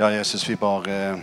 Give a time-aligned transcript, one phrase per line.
[0.00, 1.18] Ja, Jesus, vi bare eh,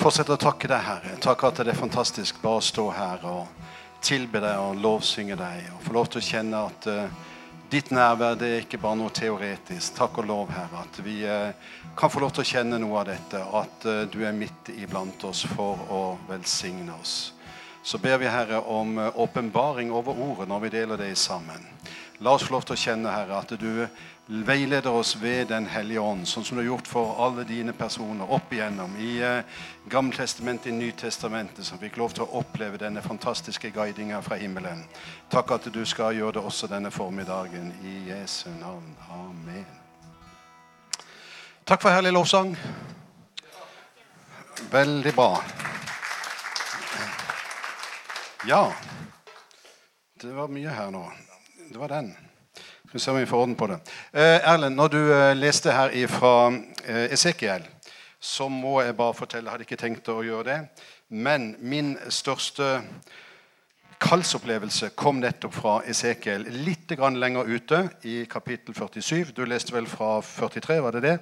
[0.00, 1.10] fortsetter å takke deg, Herre.
[1.20, 3.66] Takk at det er fantastisk bare å stå her og
[4.00, 5.66] tilbe deg og lovsynge deg.
[5.74, 7.34] Og få lov til å kjenne at uh,
[7.68, 9.92] ditt nærvær det er ikke bare noe teoretisk.
[9.98, 13.10] Takk og lov, Herre, at vi uh, kan få lov til å kjenne noe av
[13.10, 13.44] dette.
[13.60, 16.02] At du er midt iblant oss for å
[16.32, 17.34] velsigne oss.
[17.84, 21.68] Så ber vi, Herre, om åpenbaring over ordet når vi deler det sammen.
[22.22, 23.86] La oss få lov til å kjenne, Herre, at du
[24.46, 28.30] veileder oss ved Den hellige ånd, sånn som du har gjort for alle dine personer
[28.30, 33.72] opp igjennom i eh, Gammeltestamentet, i Nytestamentet, som fikk lov til å oppleve denne fantastiske
[33.74, 34.84] guidinga fra himmelen.
[35.34, 37.72] Takk at du skal gjøre det også denne formiddagen.
[37.82, 38.94] I Jesu navn.
[39.10, 39.66] Amen.
[41.66, 42.54] Takk for herlig lovsang.
[44.70, 45.42] Veldig bra.
[48.46, 48.64] Ja.
[50.22, 51.02] Det var mye her nå.
[51.72, 52.16] Det var den.
[52.54, 53.78] Skal vi se om vi får orden på det.
[54.12, 56.52] Eh, Erlend, når du eh, leste her fra
[56.84, 57.64] eh, Esekiel,
[58.20, 60.58] så må jeg bare fortelle Jeg hadde ikke tenkt å gjøre det.
[61.08, 62.82] Men min største
[64.02, 66.44] kallsopplevelse kom nettopp fra Esekiel.
[66.66, 69.32] Litt lenger ute, i kapittel 47.
[69.32, 71.18] Du leste vel fra 43, var det det?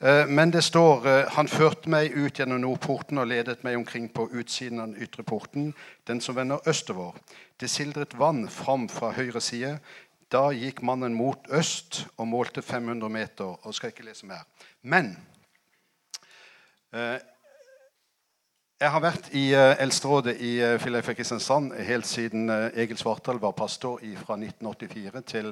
[0.00, 4.06] Eh, men det står eh, han førte meg ut gjennom nordporten og ledet meg omkring
[4.14, 5.72] på utsiden av den ytre porten,
[6.06, 7.16] den som vender østover.
[7.58, 9.78] Det sildret vann fram fra høyre side.
[10.30, 13.58] Da gikk mannen mot øst og målte 500 meter.
[13.66, 14.46] og skal ikke lese mer.
[14.82, 15.16] Men
[16.94, 17.18] eh,
[18.78, 24.36] jeg har vært i Eldsterådet i Filadelfia Kristiansand helt siden Egil Svartdal var pastor fra
[24.38, 25.48] 1984 til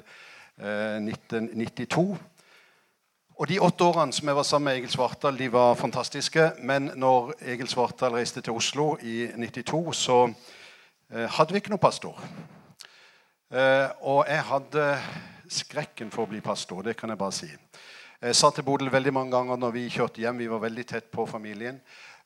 [0.63, 2.15] eh, 1992.
[3.37, 6.55] Og De åtte årene som jeg var sammen med Egil Svartdal, de var fantastiske.
[6.65, 11.83] Men når Egil Svartdal reiste til Oslo i 92, så eh, hadde vi ikke noen
[11.83, 12.17] pastor.
[13.53, 14.87] Eh, og jeg hadde
[15.53, 16.81] skrekken for å bli pastor.
[16.81, 17.51] Det kan jeg bare si.
[18.25, 21.12] Jeg sa til Bodil veldig mange ganger når vi kjørte hjem, vi var veldig tett
[21.12, 21.77] på familien,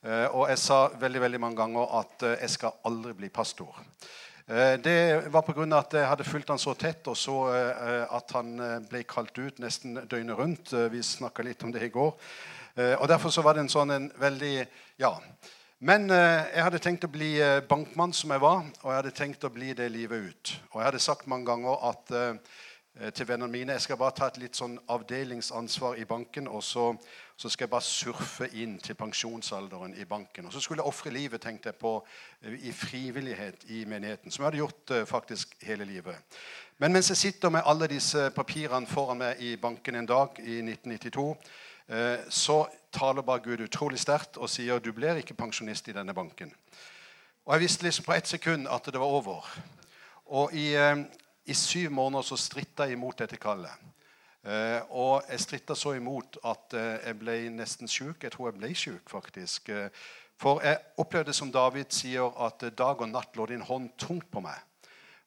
[0.06, 3.83] eh, og jeg sa veldig veldig mange ganger at eh, jeg skal aldri bli pastor.
[4.50, 5.62] Det var pga.
[5.78, 7.36] at jeg hadde fulgt han så tett, og så
[8.11, 8.48] at han
[8.90, 10.72] ble kalt ut nesten døgnet rundt.
[10.90, 12.11] Vi snakka litt om det i går.
[12.98, 14.66] Og Derfor så var det en sånn en veldig
[14.98, 15.14] Ja.
[15.80, 19.12] Men eh, jeg hadde tenkt å bli eh, bankmann som jeg var, og jeg hadde
[19.16, 20.50] tenkt å bli det livet ut.
[20.74, 22.58] Og jeg hadde sagt mange ganger at, eh,
[23.14, 26.89] til vennene mine jeg skal bare ta et litt sånn avdelingsansvar i banken, og så,
[27.36, 30.46] så, skal jeg bare surfe inn til pensjonsalderen i banken.
[30.46, 31.95] Og så skulle jeg ofre livet tenkte jeg på
[32.42, 36.36] eh, i frivillighet i menigheten, som jeg hadde gjort eh, faktisk hele livet.
[36.83, 40.58] Men mens jeg sitter med alle disse papirene foran meg i banken en dag i
[40.64, 41.34] 1992
[41.90, 46.14] Eh, så taler bare Gud utrolig sterkt og sier du blir ikke pensjonist i denne
[46.14, 46.52] banken.
[47.45, 49.48] Og Jeg visste liksom på ett sekund at det var over.
[50.27, 50.96] Og i, eh,
[51.50, 53.88] i syv måneder så stritta jeg imot dette kallet.
[54.46, 58.22] Eh, og jeg stritta så imot at jeg ble nesten sjuk.
[58.22, 59.70] Jeg tror jeg ble sjuk, faktisk.
[60.40, 64.40] For jeg opplevde som David sier, at dag og natt lå din hånd tungt på
[64.40, 64.56] meg.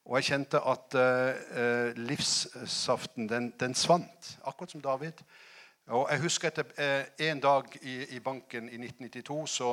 [0.04, 4.34] Og jeg kjente at eh, livssaften, den, den svant.
[4.44, 5.22] Akkurat som David.
[5.86, 9.70] Og jeg husker etter eh, en dag i, i, banken i 1992 så,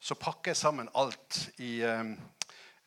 [0.00, 2.10] så pakket jeg sammen alt i, eh,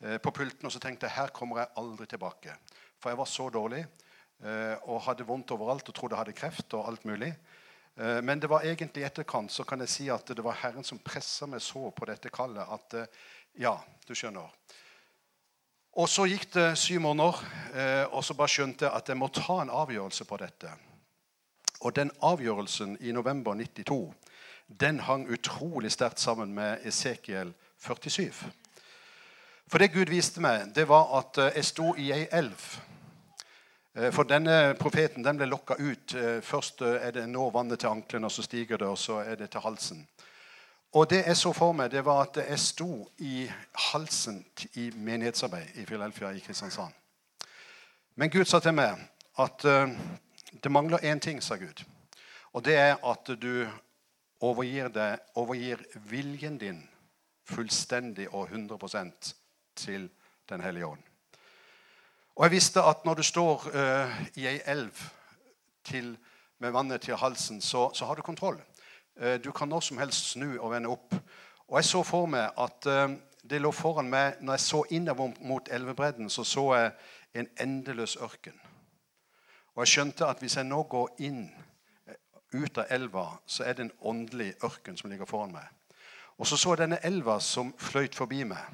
[0.02, 2.54] eh, på pulten og så tenkte jeg her kommer jeg aldri tilbake.
[3.02, 6.76] For jeg var så dårlig eh, og hadde vondt overalt og trodde jeg hadde kreft
[6.78, 7.32] og alt mulig.
[7.98, 11.02] Eh, men det var egentlig etterkant så kan jeg si at det var Herren som
[11.02, 13.18] pressa meg så på dette kallet at eh,
[13.64, 13.74] ja,
[14.06, 14.54] du skjønner.
[15.98, 17.36] Og så gikk det syv måneder,
[18.16, 20.70] og så bare skjønte jeg at jeg må ta en avgjørelse på dette.
[21.84, 23.98] Og den avgjørelsen i november 92
[24.80, 28.32] den hang utrolig sterkt sammen med Esekiel 47.
[29.68, 32.56] For det Gud viste meg, det var at jeg sto i ei elv.
[33.94, 36.14] Eh, for denne profeten den ble lokka ut.
[36.14, 39.34] Eh, først er det nå vannet til anklene, og så stiger det, og så er
[39.36, 40.06] det til halsen.
[40.92, 43.50] Og det jeg så for meg, det var at jeg sto i
[43.92, 44.44] halsen
[44.76, 46.92] i menighetsarbeid i Philadelphia i Kristiansand.
[48.16, 49.00] Men Gud sa til meg
[49.40, 49.64] at
[50.62, 51.84] det mangler én ting, sa Gud.
[52.52, 53.64] Og det er at du
[54.40, 56.82] overgir, det, overgir viljen din
[57.48, 59.34] fullstendig og 100%
[59.76, 60.10] til
[60.48, 61.11] Den hellige ånd.
[62.36, 65.00] Og jeg visste at når du står uh, i ei elv
[65.84, 66.16] til,
[66.60, 68.60] med vannet til halsen, så, så har du kontroll.
[69.20, 71.14] Uh, du kan når som helst snu og vende opp.
[71.68, 73.10] Og jeg så for meg at uh,
[73.50, 76.92] det lå foran meg Når jeg så innover mot elvebredden, så så jeg
[77.34, 78.60] en endeløs ørken.
[79.74, 81.50] Og jeg skjønte at hvis jeg nå går inn
[82.52, 85.64] ut av elva, så er det en åndelig ørken som ligger foran meg.
[86.38, 88.64] Og så så jeg denne elva som fløyt forbi meg.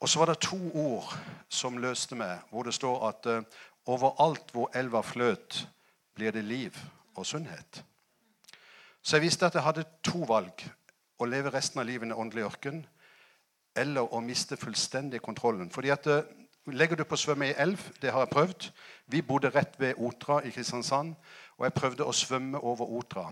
[0.00, 1.14] Og så var det to ord
[1.48, 5.68] som løste meg, hvor det står at uh, overalt hvor elva fløt,
[6.14, 6.76] blir det liv
[7.16, 7.84] og sunnhet.
[9.02, 10.62] Så jeg visste at jeg hadde to valg.
[11.18, 12.84] Å leve resten av livet i åndelig ørken
[13.74, 15.70] eller å miste fullstendig kontrollen.
[15.70, 16.22] Fordi at eh,
[16.72, 18.66] Legger du på å svømme i elv, det har jeg prøvd.
[19.12, 21.10] Vi bodde rett ved Otra i Kristiansand,
[21.58, 23.26] og jeg prøvde å svømme over Otra.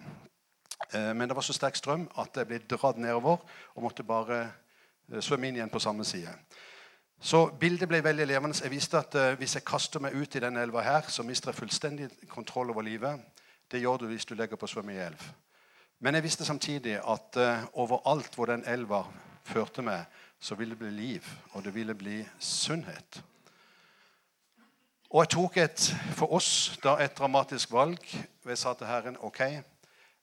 [0.93, 3.41] Eh, men det var så sterk strøm at jeg ble dratt nedover
[3.73, 4.53] og måtte bare eh,
[5.21, 6.33] svømme inn igjen på samme side.
[7.23, 8.59] Så bildet ble veldig levende.
[8.63, 11.61] Jeg visste at hvis jeg kaster meg ut i denne elva, her, så mister jeg
[11.61, 13.21] fullstendig kontroll over livet.
[13.71, 15.23] Det gjør du hvis du legger på å svømme i elv.
[16.03, 17.39] Men jeg visste samtidig at
[17.79, 19.05] overalt hvor den elva
[19.47, 20.09] førte meg,
[20.43, 23.23] så ville det bli liv, og det ville bli sunnhet.
[25.13, 25.83] Og jeg tok et,
[26.17, 28.01] for oss da et dramatisk valg.
[28.49, 29.41] Jeg sa til Herren ok,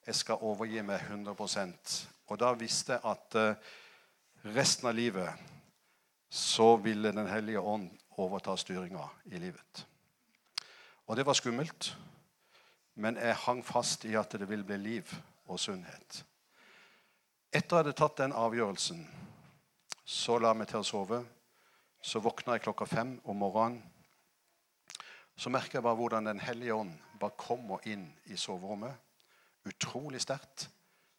[0.08, 1.92] jeg skal overgi meg 100%
[2.28, 3.76] Og da visste jeg at eh,
[4.42, 5.30] resten av livet
[6.30, 9.86] så ville Den hellige ånd overta styringa i livet.
[11.08, 11.96] Og det var skummelt,
[12.96, 15.14] men jeg hang fast i at det ville bli liv
[15.48, 16.24] og sunnhet.
[17.50, 19.00] Etter jeg hadde tatt den avgjørelsen,
[20.06, 21.24] så la jeg meg til å sove.
[22.02, 23.82] Så våkna jeg klokka fem om morgenen.
[25.36, 28.94] Så merker jeg bare hvordan Den hellige ånd bare kommer inn i soverommet.
[29.66, 30.70] Utrolig sterkt.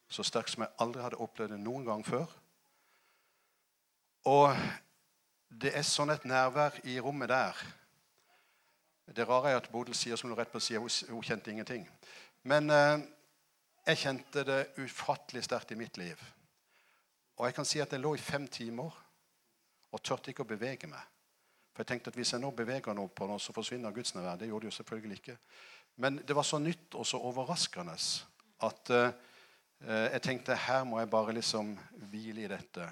[0.09, 2.29] Så sterkt som jeg aldri hadde opplevd det noen gang før.
[4.29, 4.53] Og
[5.61, 7.57] det er sånn et nærvær i rommet der.
[9.11, 10.79] Det rare er at Bodil sier som hun rett på sida,
[11.09, 11.87] hun kjente ingenting.
[12.47, 13.01] Men eh,
[13.87, 16.21] jeg kjente det ufattelig sterkt i mitt liv.
[17.37, 18.93] Og jeg kan si at jeg lå i fem timer
[19.91, 21.01] og tørte ikke å bevege meg.
[21.73, 24.37] For jeg tenkte at hvis jeg nå beveger noe på noe, så forsvinner Guds nærvær.
[24.37, 25.37] Det gjorde det jo selvfølgelig ikke.
[26.03, 27.97] Men det var så nytt og så overraskende
[28.61, 29.11] at eh,
[30.13, 31.73] jeg tenkte her må jeg bare liksom
[32.11, 32.85] hvile i dette.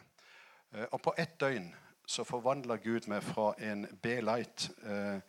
[0.75, 1.69] Uh, og på ett døgn
[2.09, 5.19] så forvandla Gud meg fra en B-light eh,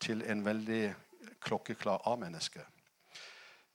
[0.00, 0.94] til en veldig
[1.44, 2.62] klokkeklar A-menneske.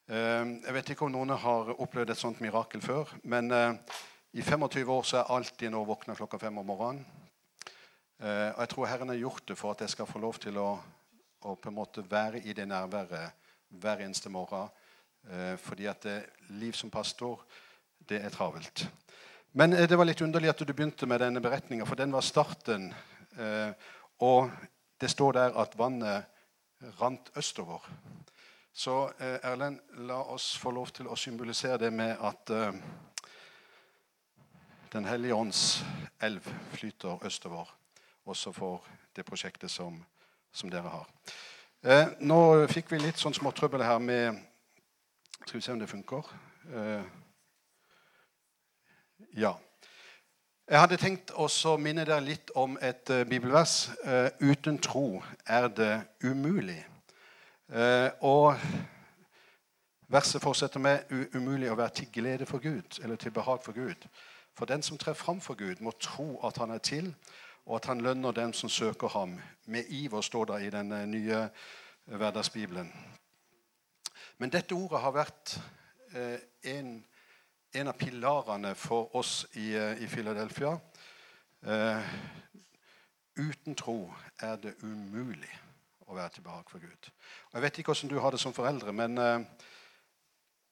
[0.09, 3.13] Jeg vet ikke om noen har opplevd et sånt mirakel før.
[3.21, 3.53] men
[4.35, 7.05] i 25 år så er jeg alltid nå våkna klokka fem om morgenen.
[8.19, 10.57] Eh, og jeg tror Herren har gjort det for at jeg skal få lov til
[10.59, 10.73] å,
[11.39, 13.47] å på en måte være i det nærværet
[13.79, 14.67] hver eneste morgen.
[15.31, 16.17] Eh, fordi at det,
[16.59, 17.45] liv som pastor,
[18.09, 18.83] det er travelt.
[19.57, 22.25] Men eh, det var litt underlig at du begynte med denne beretninga, for den var
[22.27, 22.89] starten.
[23.39, 23.71] Eh,
[24.19, 24.51] og
[24.99, 26.27] det står der at vannet
[26.99, 27.87] rant østover.
[28.75, 29.79] Så eh, Erlend,
[30.09, 32.51] la oss få lov til å symbolisere det med at
[34.91, 35.63] den hellige ånds
[36.23, 36.43] elv
[36.75, 37.71] flyter østover,
[38.27, 38.83] også for
[39.15, 40.01] det prosjektet som,
[40.51, 41.07] som dere har.
[42.19, 42.39] Nå
[42.71, 44.39] fikk vi litt sånn småtrøbbel her med
[45.45, 46.31] Skal vi se om det funker.
[49.37, 49.51] Ja.
[50.71, 53.89] Jeg hadde tenkt å minne dere litt om et uh, bibelvers.
[54.07, 55.89] Uh, uten tro er det
[56.23, 56.77] umulig.
[57.67, 58.55] Uh, og
[60.07, 64.07] verset fortsetter med umulig å være til glede for Gud, eller til behag for Gud.
[64.55, 67.11] For den som trer fram for Gud, må tro at han er til,
[67.65, 69.35] og at han lønner dem som søker ham.
[69.67, 71.49] Med iver, står det i den nye
[72.05, 72.93] hverdagsbibelen.
[74.37, 75.57] Men dette ordet har vært
[76.15, 76.39] eh,
[77.75, 80.77] en, av pilarene for oss i, i Philadelphia.
[83.35, 85.51] uten tro er det umulig
[86.07, 87.09] å være til behag for Gud.
[87.49, 89.17] Og jeg vet ikke hvordan du har det som foreldre, men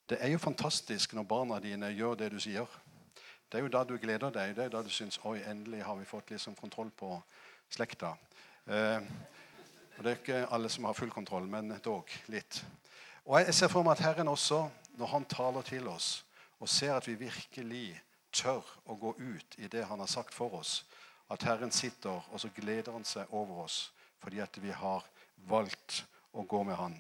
[0.10, 2.68] det er jo fantastisk når barna dine gjør det du sier.
[3.54, 4.56] Det er jo da du gleder deg.
[4.58, 7.16] Det er da du syns oi, endelig har vi fått liksom kontroll på
[7.70, 8.16] slekta.
[8.66, 8.98] Eh,
[9.98, 12.64] og Det er ikke alle som har full kontroll, men dog litt.
[13.26, 16.26] Og Jeg ser for meg at Herren også, når Han taler til oss
[16.64, 17.88] og ser at vi virkelig
[18.32, 20.86] tør å gå ut i det Han har sagt for oss,
[21.30, 23.92] at Herren sitter og så gleder Han seg over oss
[24.24, 25.04] fordi at vi har
[25.50, 26.94] valgt å gå med Han.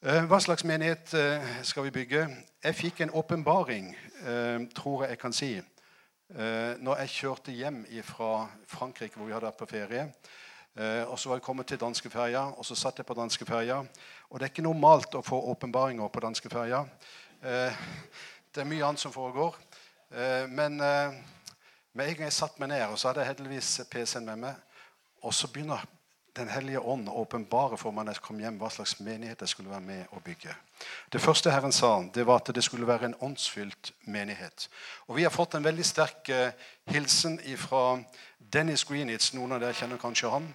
[0.00, 2.22] Eh, hva slags menighet eh, skal vi bygge?
[2.64, 3.90] Jeg fikk en åpenbaring,
[4.24, 5.50] eh, tror jeg jeg kan si,
[6.26, 10.08] når jeg kjørte hjem fra Frankrike, hvor vi hadde vært på ferie.
[11.06, 13.76] Og Så var jeg kommet til danskeferja, og så satt jeg på danskeferja.
[14.30, 16.82] Og det er ikke normalt å få åpenbaringer på danskeferja.
[17.46, 19.54] Det er mye annet som foregår.
[20.50, 24.40] Men med en gang jeg satte meg ned, og så hadde jeg heldigvis PC-en med
[24.42, 24.56] meg,
[25.22, 25.84] og så begynner
[26.36, 29.70] den hellige ånd åpenbare for meg når jeg kom hjem, hva slags menighet jeg skulle
[29.70, 30.52] være med å bygge.
[31.12, 34.68] Det første Herren sa, det var at det skulle være en åndsfylt menighet.
[35.06, 36.28] Og Vi har fått en veldig sterk
[36.90, 38.00] hilsen fra
[38.38, 39.32] Dennis Greenitz.
[39.32, 40.50] Noen av dere kjenner kanskje han.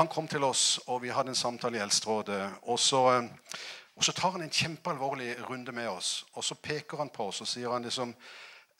[0.00, 2.42] Han kom til oss, og vi hadde en samtale i Eldsterådet.
[2.72, 3.28] Og så,
[3.94, 6.24] og så tar han en kjempealvorlig runde med oss.
[6.32, 8.14] Og så peker han på oss og sier han liksom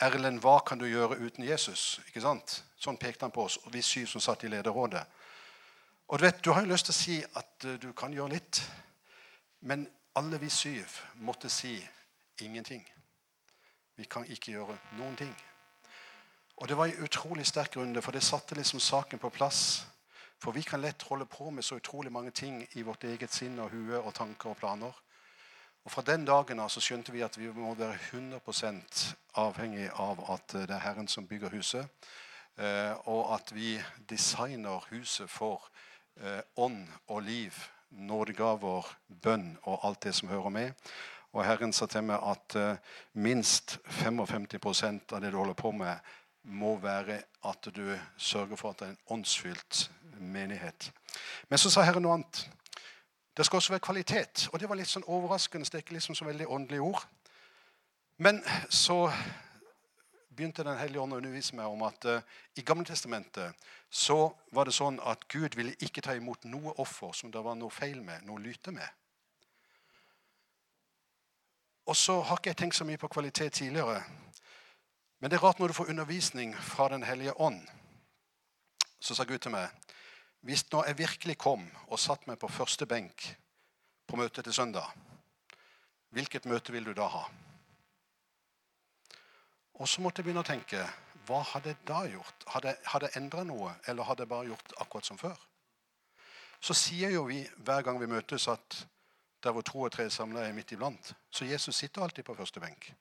[0.02, 2.00] Erlend, hva kan du gjøre uten Jesus?
[2.08, 2.56] Ikke sant?
[2.80, 5.02] Sånn pekte han på oss, og vi syv som satt i lederrådet.
[6.08, 8.34] Og Du vet, du har jo lyst til å si at eh, du kan gjøre
[8.34, 8.62] litt,
[9.60, 9.86] men
[10.18, 11.76] alle vi syv måtte si
[12.42, 12.82] ingenting.
[13.96, 15.32] Vi kan ikke gjøre noen ting.
[16.56, 19.86] Og det var en utrolig sterk runde, for det satte liksom saken på plass.
[20.42, 23.60] For vi kan lett holde på med så utrolig mange ting i vårt eget sinn
[23.62, 24.96] og hue og tanker og planer.
[25.84, 30.18] Og Fra den dagen av så skjønte vi at vi må være 100 avhengig av
[30.34, 31.86] at det er Herren som bygger huset,
[32.58, 33.78] eh, og at vi
[34.10, 35.70] designer huset for
[36.18, 37.54] eh, ånd og liv,
[37.90, 38.90] nådegaver,
[39.22, 40.72] bønn og alt det som hører med.
[41.32, 42.76] Og Herren sa til meg at eh,
[43.14, 45.96] minst 55% av det du holder på med,
[46.42, 49.90] må være at du sørger for at det er en åndsfylt
[50.22, 50.92] menighet.
[51.48, 52.44] Men så sa Herren noe annet.
[53.36, 54.48] Det skal også være kvalitet.
[54.52, 55.66] Og det var litt sånn overraskende.
[55.66, 57.06] Det er ikke liksom så veldig åndelige ord.
[58.16, 59.12] Men så
[60.36, 62.20] begynte Den hellige ånd å undervise meg om at uh,
[62.56, 63.52] i Gamle Testamentet
[63.90, 67.58] så var det sånn at Gud ville ikke ta imot noe offer som det var
[67.60, 68.88] noe feil med, noe lyte med.
[71.86, 74.00] Og så har ikke jeg tenkt så mye på kvalitet tidligere.
[75.20, 77.60] Men det er rart når du får undervisning fra Den hellige ånd.
[79.00, 79.68] Så sa Gud til meg
[80.42, 83.28] hvis nå jeg virkelig kom og satt meg på første benk
[84.10, 84.88] på møtet til søndag,
[86.12, 87.22] hvilket møte vil du da ha?
[89.80, 90.82] Og så måtte jeg begynne å tenke
[91.26, 92.44] hva hadde jeg da gjort?
[92.50, 95.38] Hadde jeg endra noe, eller hadde jeg bare gjort akkurat som før?
[96.62, 98.82] Så sier jo vi hver gang vi møtes, at
[99.42, 101.14] der hvor to og tre samla er midt iblant.
[101.30, 102.92] Så Jesus sitter alltid på første benk.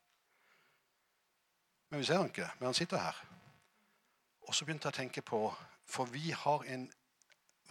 [1.89, 2.49] Men vi ser han ikke.
[2.59, 3.17] Men han sitter her.
[4.47, 5.43] Og så begynte jeg å tenke på
[5.91, 6.85] For vi har en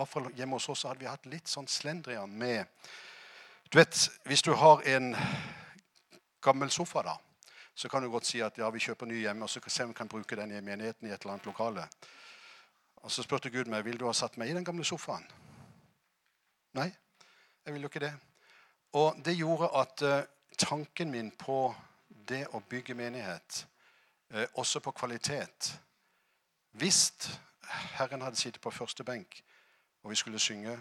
[0.00, 2.66] hvert fall hjemme hos oss hadde vi hatt litt sånn slendrian med
[3.70, 3.94] Du vet,
[4.26, 5.12] hvis du har en
[6.42, 7.12] gammel sofa, da,
[7.74, 9.94] så kan du godt si at ja, vi kjøper ny hjemme, og så kan vi
[9.94, 11.84] kan bruke den i menigheten i et eller annet lokale.
[12.96, 15.24] Og Så spurte Gud meg vil du ha satt meg i den gamle sofaen.
[16.76, 16.90] Nei,
[17.64, 18.12] jeg vil jo ikke det.
[18.92, 20.26] Og det gjorde at uh,
[20.58, 21.74] tanken min på
[22.28, 23.64] det å bygge menighet
[24.34, 25.70] uh, også på kvalitet.
[26.72, 27.12] Hvis
[27.96, 29.40] Herren hadde sittet på første benk,
[30.02, 30.78] og vi skulle synge,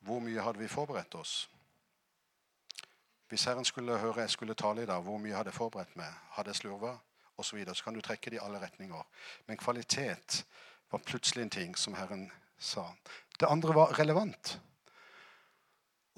[0.00, 1.50] hvor mye hadde vi forberedt oss?
[3.28, 6.12] Hvis Herren skulle høre jeg skulle tale i dag, hvor mye hadde jeg forberedt meg?
[6.30, 6.96] Hadde jeg slurva?
[7.42, 9.02] Så, så kan du trekke det i alle retninger.
[9.46, 10.46] Men kvalitet
[10.90, 12.88] var plutselig en ting som Herren sa.
[13.40, 14.60] Det andre var relevant.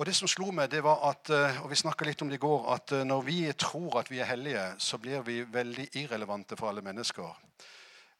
[0.01, 2.41] Og det som slo meg, det var at eh, og vi litt om det i
[2.41, 6.57] går, at eh, når vi tror at vi er hellige, så blir vi veldig irrelevante
[6.57, 7.37] for alle mennesker.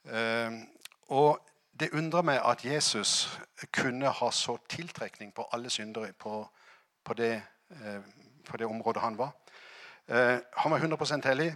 [0.05, 0.59] Eh,
[1.09, 1.41] og
[1.81, 3.41] det undrer meg at Jesus
[3.73, 6.43] kunne ha så tiltrekning på alle syndere på,
[7.05, 7.43] på, det,
[8.49, 9.31] på det, området han var.
[10.57, 11.55] Han var 100% hellig,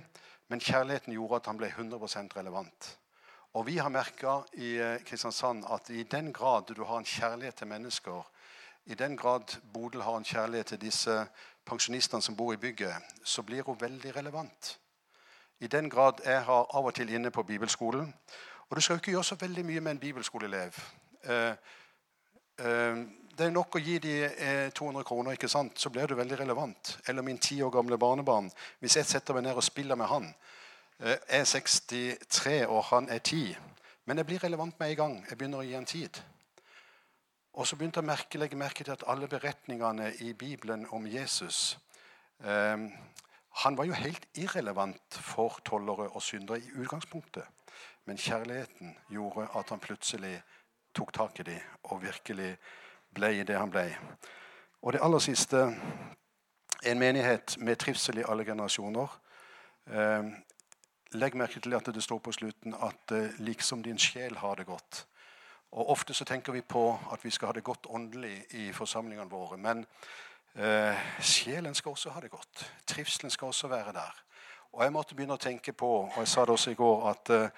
[0.48, 2.98] men kjærligheten gjorde at han ble 100% relevant.
[3.54, 7.66] Og vi har merka i Kristiansand at i den grad du har en kjærlighet til
[7.66, 8.22] mennesker,
[8.86, 11.26] i den grad Bodil har en kjærlighet til disse
[11.64, 14.78] pensjonistene som bor i bygget, så blir hun veldig relevant.
[15.60, 18.12] I den grad jeg har av og til inne på bibelskolen
[18.68, 20.78] Og du skal jo ikke gjøre så veldig mye med en bibelskoleelev.
[21.24, 21.52] Eh,
[22.58, 23.04] eh,
[23.34, 25.78] det er nok å gi eh, 200 kroner, ikke sant?
[25.80, 26.98] så blir du veldig relevant.
[27.08, 28.50] Eller min ti år gamle barnebarn.
[28.78, 30.28] Hvis jeg setter meg ned og spiller med han
[31.00, 33.56] eh, Jeg er 63, og han er 10.
[34.06, 35.16] Men jeg blir relevant med en gang.
[35.28, 36.20] Jeg begynner å gi han tid.
[37.54, 41.06] Og så begynte jeg å merke, legge merke til at alle beretningene i Bibelen om
[41.06, 41.78] Jesus
[42.44, 42.86] eh,
[43.64, 47.46] Han var jo helt irrelevant for tollere og syndere i utgangspunktet.
[48.04, 50.42] Men kjærligheten gjorde at han plutselig
[50.94, 52.56] tok tak i dem og virkelig
[53.14, 53.86] ble det han ble.
[54.82, 55.62] Og det aller siste
[56.84, 59.20] en menighet med trivsel i alle generasjoner.
[59.86, 60.24] Eh,
[61.16, 64.66] legg merke til at det står på slutten at eh, liksom din sjel har det
[64.66, 65.06] godt.
[65.72, 69.30] Og Ofte så tenker vi på at vi skal ha det godt åndelig i forsamlingene
[69.30, 69.56] våre.
[69.56, 69.86] Men
[70.54, 72.72] eh, sjelen skal også ha det godt.
[72.86, 74.22] Trivselen skal også være der.
[74.72, 77.30] Og Jeg måtte begynne å tenke på, og jeg sa det også i går, at
[77.30, 77.48] eh,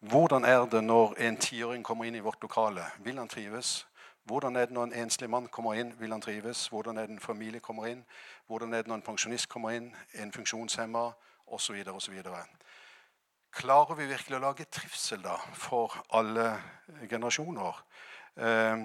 [0.00, 2.84] hvordan er det når en tiåring kommer inn i vårt lokale?
[2.98, 3.86] Vil han trives?
[4.24, 5.94] Hvordan er det når en enslig mann kommer inn?
[6.00, 6.68] Vil han trives?
[6.68, 8.04] Hvordan er det en familie kommer inn?
[8.46, 9.94] Hvordan er det når en pensjonist kommer inn?
[10.14, 11.12] En funksjonshemma?
[11.46, 11.76] Osv.
[11.94, 12.22] osv.
[13.54, 16.56] Klarer vi virkelig å lage trivsel da for alle
[17.08, 17.78] generasjoner?
[18.36, 18.82] Eh,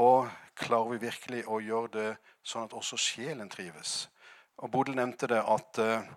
[0.00, 2.08] og klarer vi virkelig å gjøre det
[2.42, 4.08] sånn at også sjelen trives?
[4.56, 6.08] Og Bodil nevnte det at eh,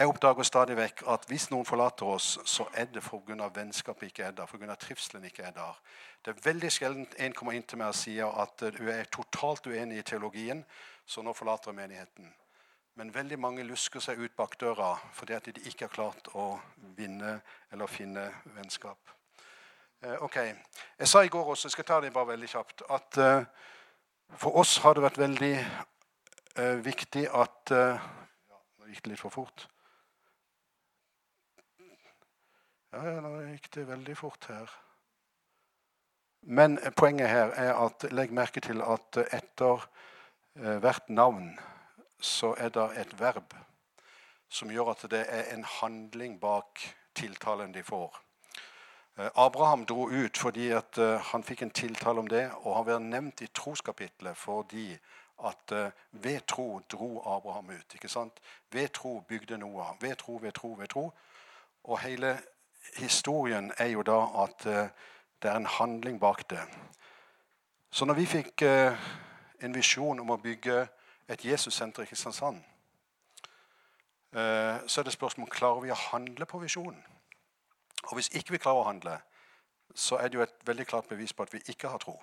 [0.00, 3.48] jeg oppdager stadig vekk at hvis noen forlater oss, så er det pga.
[3.54, 4.74] vennskapet ikke er der, pga.
[4.74, 5.80] trivselen ikke er der.
[6.24, 9.66] Det er veldig sjelden en kommer inn til meg og sier at hun er totalt
[9.66, 10.64] uenig i teologien,
[11.06, 12.32] så nå forlater jeg menigheten.
[12.94, 16.54] Men veldig mange lusker seg ut bak døra fordi at de ikke har klart å
[16.96, 17.40] vinne
[17.70, 18.24] eller finne
[18.56, 18.98] vennskap.
[20.02, 20.36] Eh, ok,
[20.98, 23.44] Jeg sa i går også, jeg skal ta det bare veldig kjapt, at eh,
[24.32, 27.74] for oss har det vært veldig eh, viktig at
[28.80, 29.68] Nå gikk det litt for fort.
[32.90, 34.70] Ja, ja, nå gikk det veldig fort her.
[36.42, 39.84] Men poenget her er at legg merke til at etter
[40.58, 41.52] eh, hvert navn
[42.18, 43.54] så er det et verb
[44.50, 46.82] som gjør at det er en handling bak
[47.14, 48.18] tiltalen de får.
[49.20, 53.06] Eh, Abraham dro ut fordi eh, han fikk en tiltale om det, og han vært
[53.06, 54.90] nevnt i troskapitlet fordi
[55.46, 55.72] at
[56.10, 57.94] ved tro dro Abraham ut.
[57.94, 58.42] ikke sant?
[58.72, 59.94] Ved tro bygde Noah.
[60.00, 61.12] Ved tro, ved tro, ved tro.
[61.84, 62.34] Og hele
[62.96, 64.64] historien er jo da at
[65.42, 66.62] det er en handling bak det.
[67.90, 68.98] Så når vi fikk eh,
[69.62, 70.84] en visjon om å bygge
[71.30, 72.60] et Jesussenter i Kristiansand,
[74.36, 77.00] eh, så er det spørsmål klarer vi å handle på visjonen.
[78.10, 79.16] Og hvis ikke vi klarer å handle,
[79.94, 82.14] så er det jo et veldig klart bevis på at vi ikke har tro.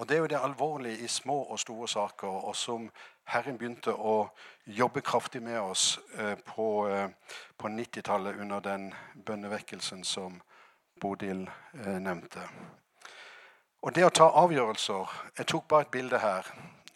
[0.00, 2.90] Og Det er jo det alvorlige i små og store saker, og som
[3.24, 4.30] Herren begynte å
[4.66, 6.88] jobbe kraftig med oss eh, på,
[7.58, 8.94] på 90-tallet under den
[9.26, 10.40] bønnevekkelsen som
[11.00, 12.40] Bodil eh, nevnte.
[13.82, 16.48] Og det å ta avgjørelser Jeg tok bare et bilde her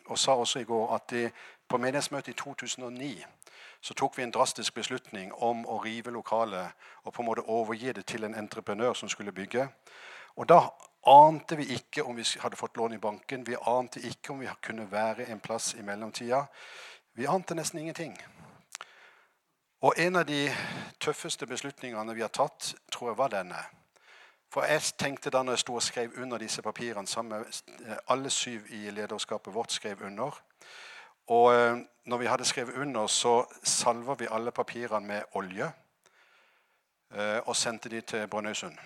[0.06, 1.28] og sa også i går at de,
[1.68, 3.12] på menighetsmøtet i 2009
[3.84, 6.73] så tok vi en drastisk beslutning om å rive lokalet
[7.04, 9.68] og på en måte overgi det til en entreprenør som skulle bygge.
[10.37, 10.62] Og da
[11.06, 13.46] ante vi ikke om vi hadde fått lån i banken.
[13.46, 16.44] Vi ante ikke om vi kunne være en plass i mellomtida.
[17.14, 18.18] Vi ante nesten ingenting.
[19.84, 20.49] Og en av de
[21.00, 23.61] tøffeste beslutningene vi har tatt, tror jeg var denne.
[24.54, 27.96] For jeg tenkte da når jeg sto og skrev under disse papirene sammen med eh,
[28.08, 30.37] alle syv i lederskapet vårt skrev under.
[31.26, 35.73] Og eh, når vi hadde skrevet under, så salva vi alle papirene med olje.
[37.14, 38.78] Eh, og sendte de til Brønnøysund.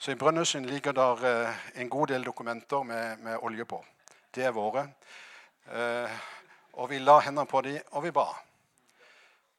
[0.00, 3.84] Så i Brønnøysund ligger der en god del dokumenter med, med olje på.
[4.34, 4.86] Det er våre.
[6.72, 8.24] Og vi la hendene på dem, og vi ba.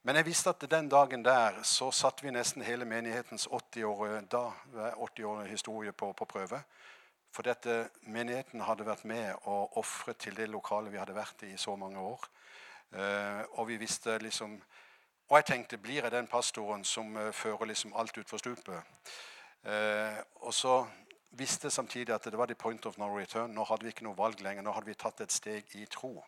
[0.01, 4.25] Men jeg visste at den dagen der så satte vi nesten hele menighetens 80-årige
[4.97, 6.63] 80 historie på, på, prøve.
[7.31, 11.53] For dette, menigheten hadde vært med og ofret til det lokalet vi hadde vært i
[11.53, 12.29] i så mange år.
[13.59, 14.61] Og vi visste liksom
[15.29, 18.81] Og jeg tenkte blir jeg den pastoren som fører liksom alt utfor stupet?
[19.65, 20.85] Uh, og så
[21.31, 23.51] visste samtidig at det var the point of no return.
[23.51, 24.63] Nå hadde vi ikke noe valg lenger.
[24.63, 26.23] Nå hadde vi tatt et steg i tro.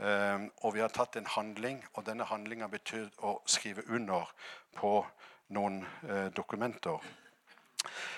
[0.00, 4.28] Ehm, og vi har tatt en handling, og denne handlinga betyr å skrive under
[4.76, 5.06] på
[5.56, 7.00] noen eh, dokumenter.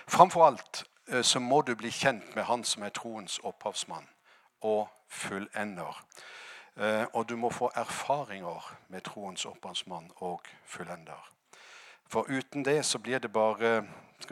[0.09, 4.09] Framfor alt eh, så må du bli kjent med Han som er troens opphavsmann
[4.61, 6.03] og fullender.
[6.77, 11.31] Eh, og du må få erfaringer med troens opphavsmann og fullender.
[12.09, 13.85] For uten det så blir det bare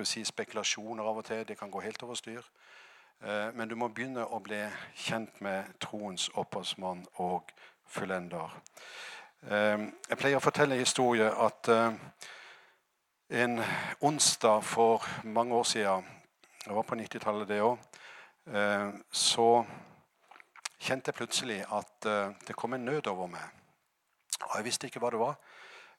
[0.04, 1.44] si, spekulasjoner av og til.
[1.48, 2.42] Det kan gå helt over styr.
[3.24, 4.60] Eh, men du må begynne å bli
[5.06, 7.52] kjent med troens opphavsmann og
[7.88, 8.52] fullender.
[9.48, 11.96] Eh, jeg pleier å fortelle en historie at eh,
[13.40, 13.62] en
[14.04, 16.04] onsdag for mange år siden,
[16.66, 17.78] det var på 90-tallet det òg,
[19.10, 19.46] så
[20.78, 22.06] kjente jeg plutselig at
[22.46, 23.42] det kom en nød over meg.
[24.44, 25.34] Og jeg visste ikke hva det var.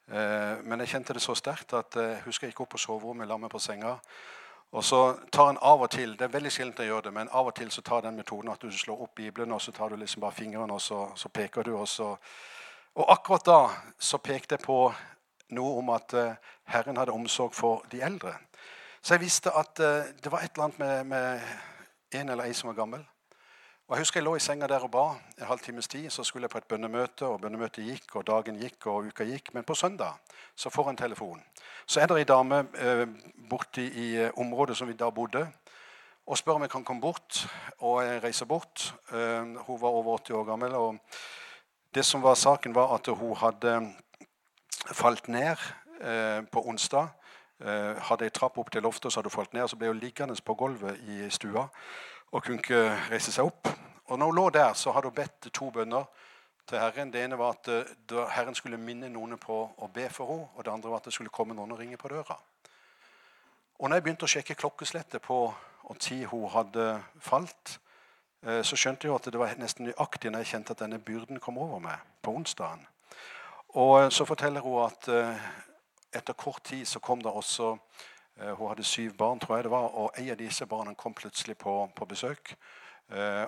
[0.07, 3.35] Men jeg kjente det så sterkt at jeg husker jeg gikk opp på soverommet, la
[3.41, 3.97] meg på senga
[4.71, 7.29] og så tar en av og til Det er veldig sjeldent jeg gjør det, men
[7.31, 9.89] av og til så tar den metoden at du slår opp Bibelen, og så tar
[9.89, 11.77] du liksom bare fingrene, og så, så peker du.
[11.77, 12.15] Og, så.
[12.95, 13.59] og akkurat da
[13.99, 14.79] så pekte jeg på
[15.55, 16.35] noe om at uh,
[16.67, 18.33] Herren hadde omsorg for de eldre.
[19.01, 22.67] Så jeg visste at det var et eller annet med, med en eller ei som
[22.67, 23.05] var gammel.
[23.87, 26.09] Og Jeg husker jeg lå i senga der og ba en halv times tid.
[26.09, 29.53] Så skulle jeg på et bønnemøte, og bønnemøtet gikk, og dagen gikk, og uka gikk.
[29.55, 30.17] Men på søndag
[30.55, 31.43] så får jeg en telefon.
[31.85, 33.05] Så er det ei dame eh,
[33.49, 35.45] borte i eh, området som vi da bodde,
[36.27, 37.45] og spør om jeg kan komme bort.
[37.79, 38.93] Og jeg reiser bort.
[39.13, 40.75] Eh, hun var over 80 år gammel.
[40.75, 40.97] og
[41.95, 43.93] Det som var saken, var at hun hadde
[44.91, 45.55] falt ned
[46.01, 47.07] eh, på onsdag.
[47.63, 49.63] Eh, hadde ei trapp opp til loftet, så hadde hun falt ned.
[49.63, 51.69] og Så ble hun liggende på gulvet i stua
[52.31, 53.69] og kunne ikke reise seg opp.
[54.07, 56.05] Og når hun lå der, så hadde hun bedt to bønner
[56.67, 57.13] til Herren.
[57.13, 60.49] Det ene var at eh, Herren skulle minne noen på å be for henne.
[60.55, 62.37] Og det andre var at det skulle komme noen og ringe på døra.
[63.79, 65.41] Og når jeg begynte å sjekke klokkeslettet på
[65.87, 66.87] og tid hun hadde
[67.23, 67.77] falt,
[68.43, 71.39] eh, så skjønte jeg at det var nesten nøyaktig når jeg kjente at denne byrden
[71.39, 72.83] kom over meg på onsdagen.
[73.79, 75.11] Og eh, så forteller hun at
[76.15, 77.75] etter kort tid så kom det også
[78.37, 81.57] Hun hadde syv barn, tror jeg det var, og en av disse barna kom plutselig
[81.57, 82.53] på, på besøk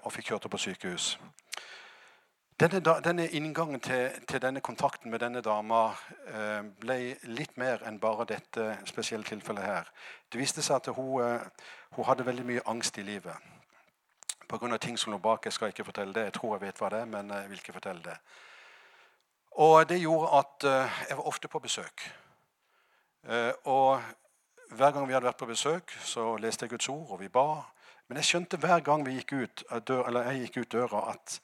[0.01, 1.11] og fikk kjørt henne på sykehus.
[2.59, 5.93] Denne, denne inngangen til, til, denne kontakten med denne dama
[6.27, 6.97] eh, ble
[7.31, 9.87] litt mer enn bare dette spesielle tilfellet her.
[10.27, 13.47] Det viste seg at hun, eh, hun hadde veldig mye angst i livet.
[14.49, 14.77] Pga.
[14.77, 15.45] ting som lå bak.
[15.45, 16.23] Jeg skal ikke fortelle det.
[16.23, 18.17] Jeg tror jeg vet hva det er, men jeg vil ikke fortelle det.
[19.51, 22.09] Og det gjorde at eh, jeg var ofte på besøk.
[23.23, 24.01] Eh, og
[24.69, 27.63] hver gang vi hadde vært på besøk, så leste jeg Guds ord, og vi ba.
[28.07, 31.41] Men jeg skjønte hver gang gikk ut, jeg gikk ut døra, at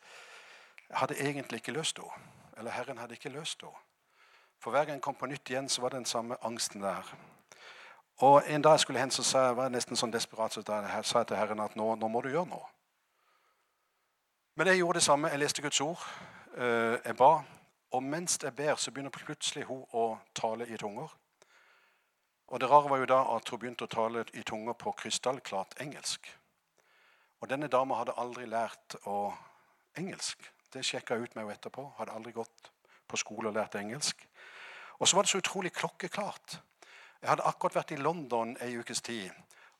[0.90, 2.32] jeg hadde egentlig ikke løst henne.
[2.58, 3.82] Eller Herren hadde ikke løst henne.
[4.62, 7.16] For hver gang jeg kom på nytt igjen, så var det den samme angsten der.
[8.18, 10.64] Og En dag jeg skulle hen, så sa jeg, var jeg nesten sånn desperat så
[10.66, 12.70] jeg sa til Herren at nå, nå, må du gjøre noe.
[14.56, 15.30] Men jeg gjorde det samme.
[15.30, 16.06] Jeg leste Guds ord.
[16.58, 17.44] Eh, jeg ba.
[17.92, 21.12] Og mens jeg ber, så begynner plutselig hun å tale i tunger.
[22.48, 25.80] Og Det rare var jo da at hun begynte å tale i tunger på krystallklart
[25.82, 26.28] engelsk.
[27.42, 29.34] Og denne dama hadde aldri lært å
[29.98, 30.46] engelsk.
[30.74, 31.88] Det sjekka jeg ut med henne etterpå.
[31.98, 32.72] Hadde aldri gått
[33.08, 34.28] på skole og lært engelsk.
[35.00, 36.60] Og så var det så utrolig klokkeklart.
[37.22, 39.32] Jeg hadde akkurat vært i London ei ukes tid.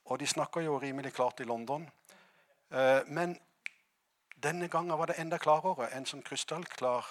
[0.06, 1.88] Og de snakker jo rimelig klart i London.
[2.70, 3.38] Eh, men
[4.42, 5.90] denne gangen var det enda klarere.
[5.94, 7.06] En sånn krystallklar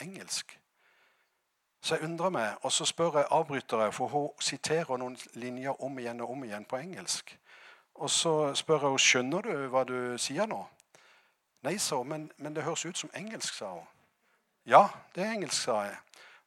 [0.00, 0.59] engelsk.
[1.80, 5.98] Så jeg undrer meg, og så spør jeg avbrytere, for hun siterer noen linjer om
[5.98, 7.38] igjen og om igjen på engelsk.
[7.94, 10.60] Og så spør jeg henne skjønner du hva du sier nå.
[11.64, 13.88] Nei, sa hun, men, men, det høres ut som engelsk, sa hun.
[14.68, 15.96] Ja, det er engelsk, sa jeg.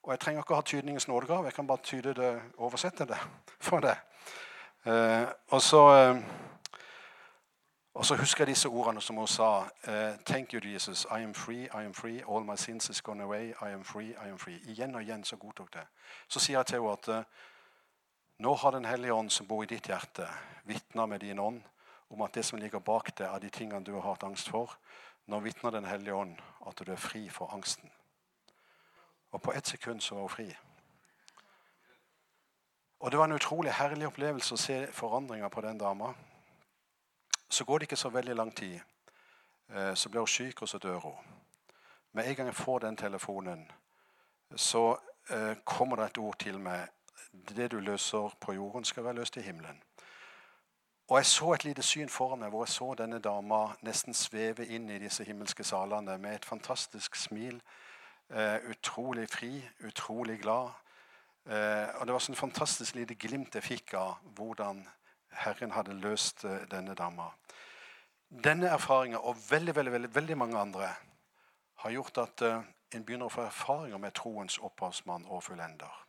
[0.03, 1.45] Og jeg trenger ikke å ha tydningens nådegrav.
[1.45, 3.19] Jeg kan bare tyde det, oversette det
[3.67, 3.95] for det.
[4.85, 6.23] Eh, og, så, eh,
[7.93, 9.63] og, så, husker jeg disse ordene som hun sa.
[9.87, 11.05] Eh, Thank you, Jesus.
[11.05, 12.23] I am free, I am free.
[12.27, 13.49] All my sins is gone away.
[13.49, 14.59] I am free, I am free.
[14.65, 15.85] Igjen og igjen så godtok det.
[16.27, 17.23] Så sier jeg til henne at eh,
[18.39, 20.27] nå har Den hellige ånd som bor i ditt hjerte,
[20.63, 21.61] vitna med din ånd
[22.09, 24.77] om at det som ligger bak deg, av de tingene du har hatt angst for,
[25.25, 27.91] nå vitner Den hellige ånd at du er fri for angsten.
[29.31, 30.55] Og på ett sekund så var hun fri.
[32.99, 36.13] Og Det var en utrolig herlig opplevelse å se forandringer på den dama.
[37.53, 38.79] Så går det ikke så veldig lang tid.
[39.69, 41.13] Eh, så blir hun syk, og så dør hun.
[42.11, 43.71] Med en gang jeg får den telefonen,
[44.55, 44.97] så
[45.29, 46.87] eh, kommer det et ord til meg.
[47.49, 49.83] Det du løser på jorden, skal være løst i himmelen.
[51.07, 54.65] Og Jeg så et lite syn foran meg hvor jeg så denne dama nesten sveve
[54.65, 57.61] inn i disse himmelske salene med et fantastisk smil
[58.33, 60.69] Uh, utrolig fri, utrolig glad.
[61.45, 64.79] Og Det var sånn fantastisk lite glimt jeg fikk av hvordan
[65.43, 67.27] Herren hadde løst denne dama.
[68.33, 70.87] Denne erfaringen og veldig, veldig, veldig, veldig mange andre
[71.83, 75.99] har gjort at en begynner å få erfaringer med troens opphavsmann og fullender.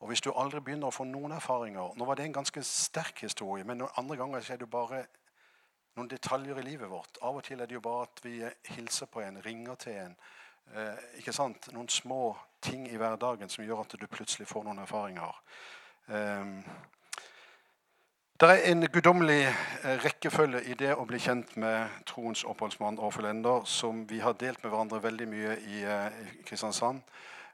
[0.00, 3.22] Og Hvis du aldri begynner å få noen erfaringer Nå var det en ganske sterk
[3.24, 5.06] historie, men noen andre ganger er det bare
[5.96, 7.16] noen detaljer i livet vårt.
[7.24, 8.34] Av og til er det jo bare at vi
[8.74, 10.16] hilser på en, ringer til en,
[10.74, 11.72] eh, ikke sant?
[11.72, 15.40] noen små ting i hverdagen som gjør at du plutselig får noen erfaringer.
[16.08, 16.44] Eh,
[18.40, 23.14] det er en guddommelig eh, rekkefølge i det å bli kjent med troens oppholdsmann og
[23.14, 27.00] forlender, som vi har delt med hverandre veldig mye i, eh, Kristiansand.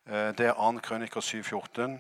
[0.07, 0.81] Eh, det er 2.
[0.83, 1.99] krøniker 7.14.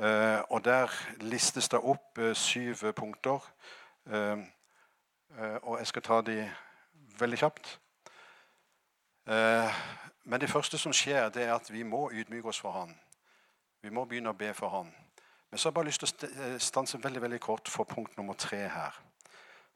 [0.00, 0.88] Eh, og der
[1.20, 3.40] listes det opp syv punkter.
[5.62, 6.50] og jeg skal ta de
[7.18, 7.78] veldig kjapt.
[10.24, 12.94] Men det første som skjer, det er at vi må ydmyke oss for Han.
[13.82, 15.05] Vi må begynne å be for Han.
[15.56, 18.18] Men så har jeg bare lyst til å eh, stanse veldig veldig kort for punkt
[18.18, 18.96] nummer tre her.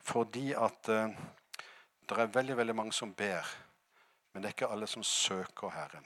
[0.05, 1.14] Fordi at uh,
[2.05, 3.49] det er veldig veldig mange som ber,
[4.35, 6.05] men det er ikke alle som søker Herren.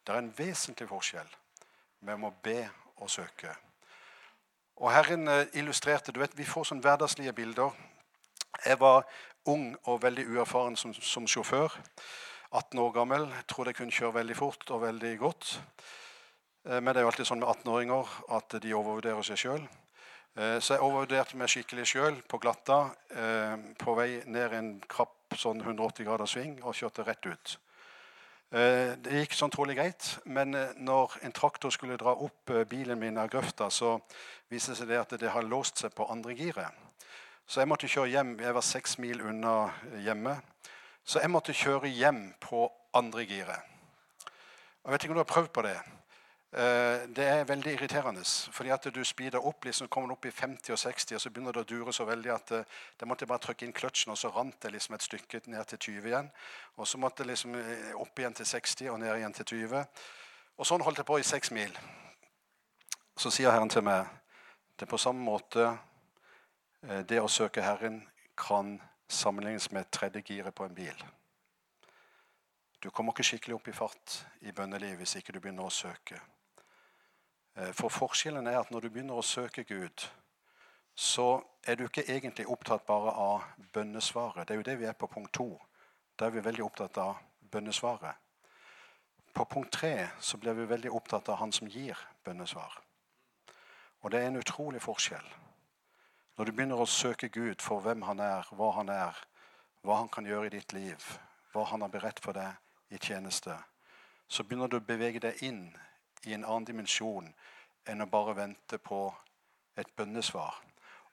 [0.00, 1.28] Det er en vesentlig forskjell
[2.08, 2.62] mellom å be
[2.96, 3.52] og søke.
[4.80, 7.76] Og Herren uh, illustrerte du vet, Vi får sånne hverdagslige bilder.
[8.64, 9.04] Jeg var
[9.44, 11.68] ung og veldig uerfaren som, som sjåfør.
[12.48, 13.28] 18 år gammel.
[13.28, 15.58] Jeg Trodde jeg kunne kjøre veldig fort og veldig godt.
[16.66, 19.66] Eh, men det er jo alltid sånn med 18-åringer at de overvurderer seg sjøl.
[20.36, 22.80] Eh, så jeg overvurderte meg skikkelig sjøl på glatta
[23.14, 27.56] eh, på vei ned en krapp sånn 180 graders sving og kjørte rett ut.
[28.46, 33.26] Det gikk sånn trolig greit, men når en traktor skulle dra opp bilen min av
[33.28, 33.96] grøfta, så
[34.48, 36.70] viste det seg at det har låst seg på andre giret.
[37.42, 38.32] Så jeg måtte kjøre hjem.
[38.38, 39.56] Jeg var seks mil unna
[39.98, 40.36] hjemme.
[41.02, 43.66] Så jeg måtte kjøre hjem på andre giret.
[44.22, 45.76] Jeg vet ikke om du har prøvd på det.
[46.56, 48.24] Eh, det er veldig irriterende.
[48.52, 51.52] fordi at du speeder opp, liksom kommer opp i 50 og 60, og så begynner
[51.52, 52.64] det å dure så veldig at eh,
[53.00, 55.64] det måtte jeg bare trykke inn kløtsjen, og så rant det liksom et stykke ned
[55.64, 56.30] til 20 igjen.
[56.76, 59.84] Og så måtte jeg liksom eh, opp igjen til 60 og ned igjen til 20.
[60.56, 61.76] Og sånn holdt jeg på i seks mil.
[63.16, 64.06] Så sier Herren til meg
[64.76, 65.70] det er på samme måte
[67.08, 68.02] det å søke Herren
[68.36, 71.04] kan sammenlignes med tredje giret på en bil.
[72.80, 76.20] Du kommer ikke skikkelig opp i fart i bønnelivet hvis ikke du begynner å søke.
[77.56, 80.04] Eh, for forskjellen er at når du begynner å søke Gud,
[80.96, 84.46] så er du ikke egentlig opptatt bare av bønnesvaret.
[84.48, 85.48] Det er jo det vi er på punkt to.
[86.16, 87.18] Da er vi veldig opptatt av
[87.52, 88.16] bønnesvaret.
[89.36, 92.78] På punkt tre så blir vi veldig opptatt av han som gir bønnesvar.
[94.00, 95.26] Og det er en utrolig forskjell.
[96.36, 99.16] Når du begynner å søke Gud for hvem han er, hva han er,
[99.84, 101.04] hva han kan gjøre i ditt liv,
[101.52, 102.56] hva han har beredt for deg
[102.92, 103.56] i tjeneste,
[104.28, 105.68] så begynner du å bevege deg inn
[106.24, 107.28] i en annen dimensjon
[107.86, 109.00] enn å bare vente på
[109.76, 110.62] et bønnesvar.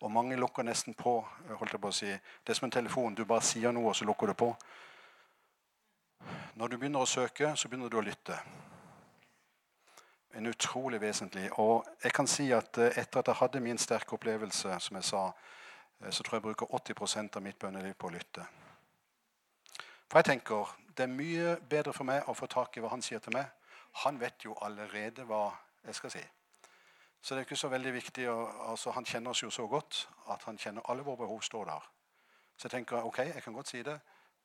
[0.03, 1.21] Og mange lukker nesten på.
[1.47, 2.09] holdt jeg på å si.
[2.09, 3.15] Det er som en telefon.
[3.15, 4.49] Du bare sier noe, og så lukker du på.
[6.55, 8.35] Når du begynner å søke, så begynner du å lytte.
[10.33, 11.47] En utrolig vesentlig.
[11.61, 15.07] Og jeg kan si at eh, etter at jeg hadde min sterke opplevelse, som jeg
[15.07, 15.23] sa,
[16.01, 18.45] eh, så tror jeg jeg bruker 80% av mitt bønneliv på å lytte.
[20.09, 23.01] For jeg tenker det er mye bedre for meg å få tak i hva han
[23.01, 23.47] sier til meg.
[23.93, 25.51] Han vet jo allerede hva
[25.85, 26.23] jeg skal si.
[27.21, 28.25] Så det er ikke så veldig viktig.
[28.29, 28.37] Å,
[28.71, 31.89] altså, han kjenner oss jo så godt at han kjenner alle våre behov står der.
[32.57, 33.95] Så jeg tenker ok, jeg kan godt si det,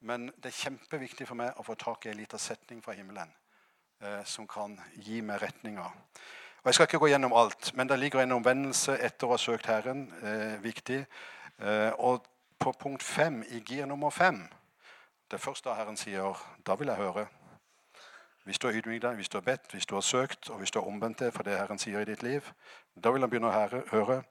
[0.01, 3.33] men det er kjempeviktig for meg å få tak i en liten setning fra himmelen
[4.01, 5.99] eh, som kan gi meg retninger.
[6.59, 9.41] Og Jeg skal ikke gå gjennom alt, men det ligger en omvendelse etter å ha
[9.43, 10.07] søkt Herren.
[10.23, 11.05] Eh, viktig.
[11.59, 12.27] Eh, og
[12.59, 14.43] på punkt fem, i gir nummer fem,
[15.31, 17.27] det første Herren sier, da vil jeg høre.
[18.49, 20.71] Hvis du har ydmyket deg, hvis du har bedt, hvis du har søkt, og hvis
[20.71, 22.47] du har omvendt deg for det Herren sier i ditt liv,
[22.97, 24.23] da vil han begynne å høre.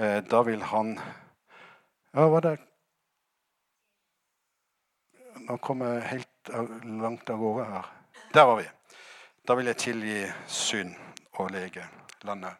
[0.00, 0.94] Eh, da vil han
[2.14, 2.54] Ja, hva det
[5.44, 6.52] Nå kom jeg helt
[7.02, 7.92] langt av gårde her.
[8.32, 8.66] Der var vi.
[9.44, 10.18] Da vil jeg tilgi
[10.48, 10.96] synd
[11.36, 11.84] og lege
[12.24, 12.56] landet.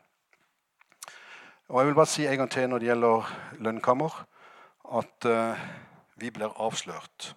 [1.68, 3.34] Og Jeg vil bare si en gang til når det gjelder
[3.64, 4.24] lønnkammer,
[5.00, 5.68] at uh,
[6.16, 7.36] vi blir avslørt.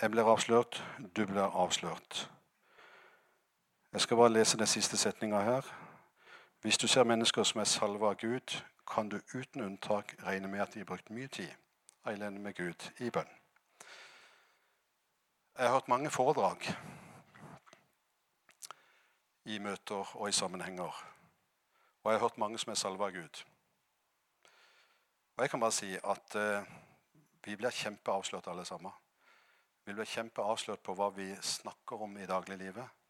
[0.00, 0.84] Jeg blir avslørt,
[1.16, 2.30] du blir avslørt.
[3.92, 5.62] Jeg skal bare lese den siste setninga her.
[6.60, 8.56] Hvis du ser mennesker som er salva av Gud,
[8.94, 11.50] kan du uten unntak regne med at de har brukt mye tid
[12.04, 13.30] alene med Gud i bønn.
[15.58, 16.66] Jeg har hørt mange foredrag
[19.44, 21.04] i møter og i sammenhenger.
[22.02, 23.44] Og jeg har hørt mange som er salva av Gud.
[25.36, 26.66] Og jeg kan bare si at eh,
[27.44, 28.92] vi blir kjempeavslørt alle sammen
[29.84, 33.00] vil bli kjempeavslørt på hva vi snakker om i dagliglivet.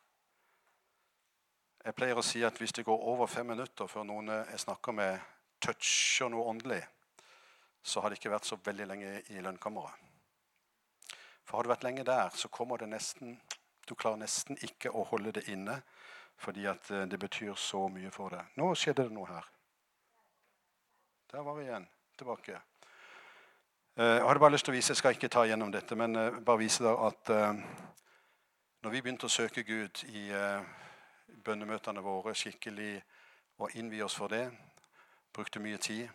[1.84, 4.96] Jeg pleier å si at hvis det går over fem minutter før noen jeg snakker
[4.96, 5.20] med,
[5.60, 6.80] toucher noe åndelig,
[7.84, 10.00] så har det ikke vært så veldig lenge i lønnkammeret.
[11.44, 13.38] For har du vært lenge der, så kommer det nesten
[13.84, 15.82] Du klarer nesten ikke å holde det inne
[16.40, 18.54] fordi at eh, det betyr så mye for deg.
[18.56, 19.50] Nå skjedde det noe her.
[21.30, 21.84] Der var vi igjen.
[22.16, 22.60] Tilbake.
[23.96, 26.16] Eh, jeg hadde bare lyst til å vise, jeg skal ikke ta gjennom dette, men
[26.18, 27.61] eh, bare vise deg at uh,
[28.83, 30.24] når vi begynte å søke Gud i
[31.46, 32.96] bønnemøtene våre skikkelig
[33.62, 34.48] og innvie oss for det,
[35.33, 36.09] brukte mye tid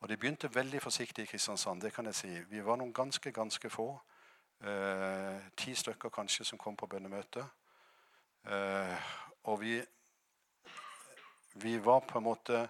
[0.00, 2.32] Og det begynte veldig forsiktig i Kristiansand, det kan jeg si.
[2.48, 3.86] Vi var noen ganske, ganske få.
[5.56, 7.44] Ti stykker kanskje som kom på bønnemøte.
[9.44, 9.78] og vi,
[11.54, 12.68] vi var på en måte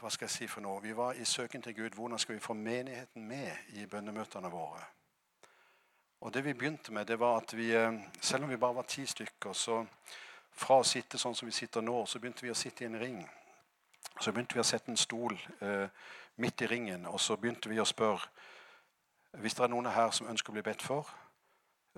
[0.00, 0.82] hva skal jeg si for noe?
[0.82, 1.90] Vi var i søken til Gud.
[1.94, 4.84] Hvordan skal vi få menigheten med i bønnemøtene våre?
[6.20, 8.82] Og det vi begynte med, det var at vi, eh, selv om vi bare var
[8.82, 9.86] ti stykker, så
[10.52, 12.98] fra å sitte sånn som vi sitter nå, så begynte vi å sitte i en
[12.98, 13.28] ring.
[14.20, 15.88] Så begynte vi å sette en stol eh,
[16.36, 18.28] midt i ringen, og så begynte vi å spørre
[19.38, 21.06] Hvis det er noen her som ønsker å bli bedt for,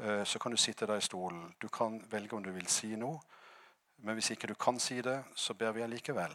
[0.03, 1.55] eh, så kan du sitte der i stolen.
[1.61, 3.21] Du kan velge om du vil si noe,
[3.99, 6.35] men hvis ikke du kan si det, så ber vi allikevel.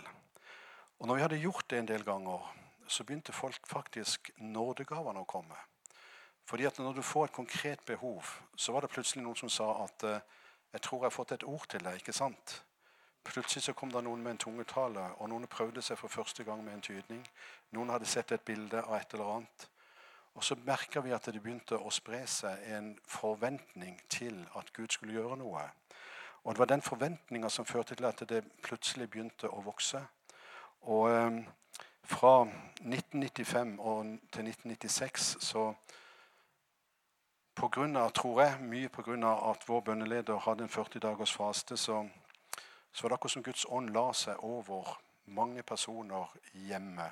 [1.00, 2.56] Og når vi hadde gjort det en del ganger,
[2.88, 5.58] så begynte folk faktisk nådegavene å komme.
[6.46, 9.84] Fordi at når du får et konkret behov, så var det plutselig noen som sa
[9.84, 10.20] at uh,
[10.74, 12.64] 'Jeg tror jeg har fått et ord til deg.' ikke sant?
[13.24, 16.64] Plutselig så kom det noen med en tungetale, og noen prøvde seg for første gang
[16.64, 17.28] med en tydning.
[17.72, 19.70] Noen hadde sett et bilde av et eller annet.
[20.36, 24.92] Og så merka vi at det begynte å spre seg en forventning til at Gud
[24.92, 25.64] skulle gjøre noe.
[26.44, 30.04] Og det var den forventninga som førte til at det plutselig begynte å vokse.
[30.86, 31.44] Og eh,
[32.04, 35.74] fra 1995 og til 1996 så
[37.56, 39.16] på grunn av, tror jeg, mye pga.
[39.52, 42.04] at vår bønneleder hadde en 40 dagers faste, så,
[42.92, 47.08] så var det akkurat som Guds ånd la seg over mange personer hjemme.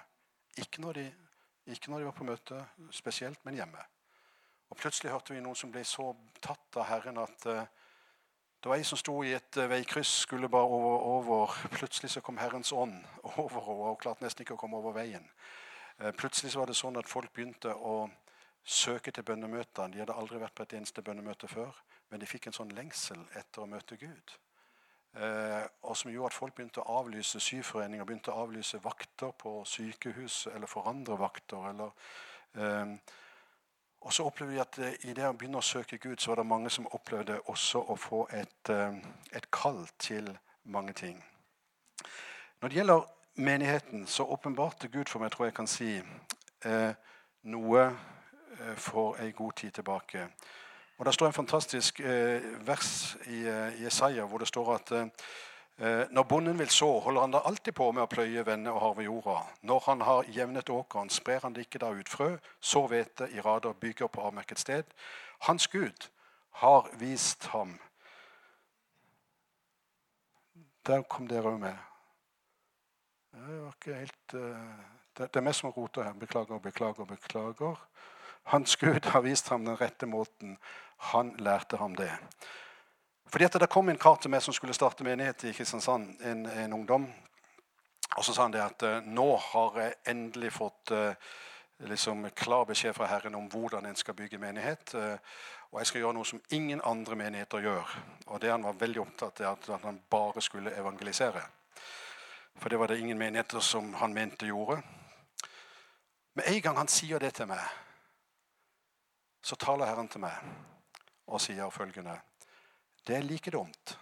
[0.58, 1.14] Ikke når, de,
[1.66, 3.86] ikke når de var på møte spesielt, men hjemme.
[4.70, 7.64] Og Plutselig hørte vi noen som ble så tatt av Herren at uh,
[8.63, 11.56] det var ei som sto i et eh, veikryss, skulle bare over, over.
[11.76, 12.95] Plutselig så kom Herrens ånd
[13.43, 15.26] over henne og klarte nesten ikke å komme over veien.
[15.99, 18.08] Eh, plutselig så var det sånn at folk begynte å
[18.63, 19.91] søke til bønnemøtene.
[19.91, 21.76] De hadde aldri vært på et eneste bønnemøte før,
[22.08, 24.36] men de fikk en sånn lengsel etter å møte Gud.
[25.13, 29.60] Eh, og som gjorde at folk begynte å avlyse syforeninger, begynte å avlyse vakter på
[29.67, 31.67] sykehus eller forandre vakter.
[31.69, 31.91] eller
[32.56, 32.95] eh,
[34.04, 36.42] og så opplevde vi at eh, i det å begynne å søke Gud, så var
[36.42, 38.98] det mange som opplevde også å få et, eh,
[39.32, 40.28] et kall til
[40.63, 41.24] mange ting.
[42.62, 46.02] Når det gjelder menigheten, så åpenbarte Gud for meg, tror jeg kan si,
[46.66, 46.94] eh,
[47.44, 47.88] noe
[48.78, 50.28] for ei god tid tilbake.
[50.98, 52.00] Og Det står en fantastisk
[52.66, 53.42] vers i,
[53.84, 54.92] Jesaja hvor det står at
[55.78, 59.08] når bonden vil så, holder han da alltid på med å pløye, vende og harve
[59.08, 59.40] jorda.
[59.66, 62.28] Når han har jevnet åkeren, sprer han det ikke da ut frø,
[62.62, 64.94] så hvete i rader, bygger på avmerket sted.
[65.48, 66.10] Hans Gud
[66.62, 67.80] har vist ham
[70.84, 71.78] Der kom dere òg med.
[73.32, 76.18] Det var ikke helt det, det, er meg som roter her.
[76.20, 77.80] Beklager, beklager, beklager.
[78.52, 80.58] Hans Gud har vist ham den rette måten.
[81.14, 82.12] Han lærte ham det.
[83.34, 86.46] Fordi at Det kom en kar til meg som skulle starte menighet i Kristiansand, en,
[86.46, 87.08] en ungdom.
[88.17, 91.15] Og så sa han det at uh, nå har jeg endelig fått uh,
[91.89, 94.93] liksom klar beskjed fra Herren om hvordan en skal bygge menighet.
[94.93, 95.17] Uh,
[95.72, 97.96] og jeg skal gjøre noe som ingen andre menigheter gjør.
[98.28, 101.41] Og det han var veldig opptatt av, at han bare skulle evangelisere.
[102.62, 104.78] For det var det ingen menigheter som han mente gjorde.
[106.38, 107.65] Med en gang han sier det til meg,
[109.41, 110.38] så taler Herren til meg
[111.26, 112.19] og sier følgende
[113.08, 113.98] Det er like dumt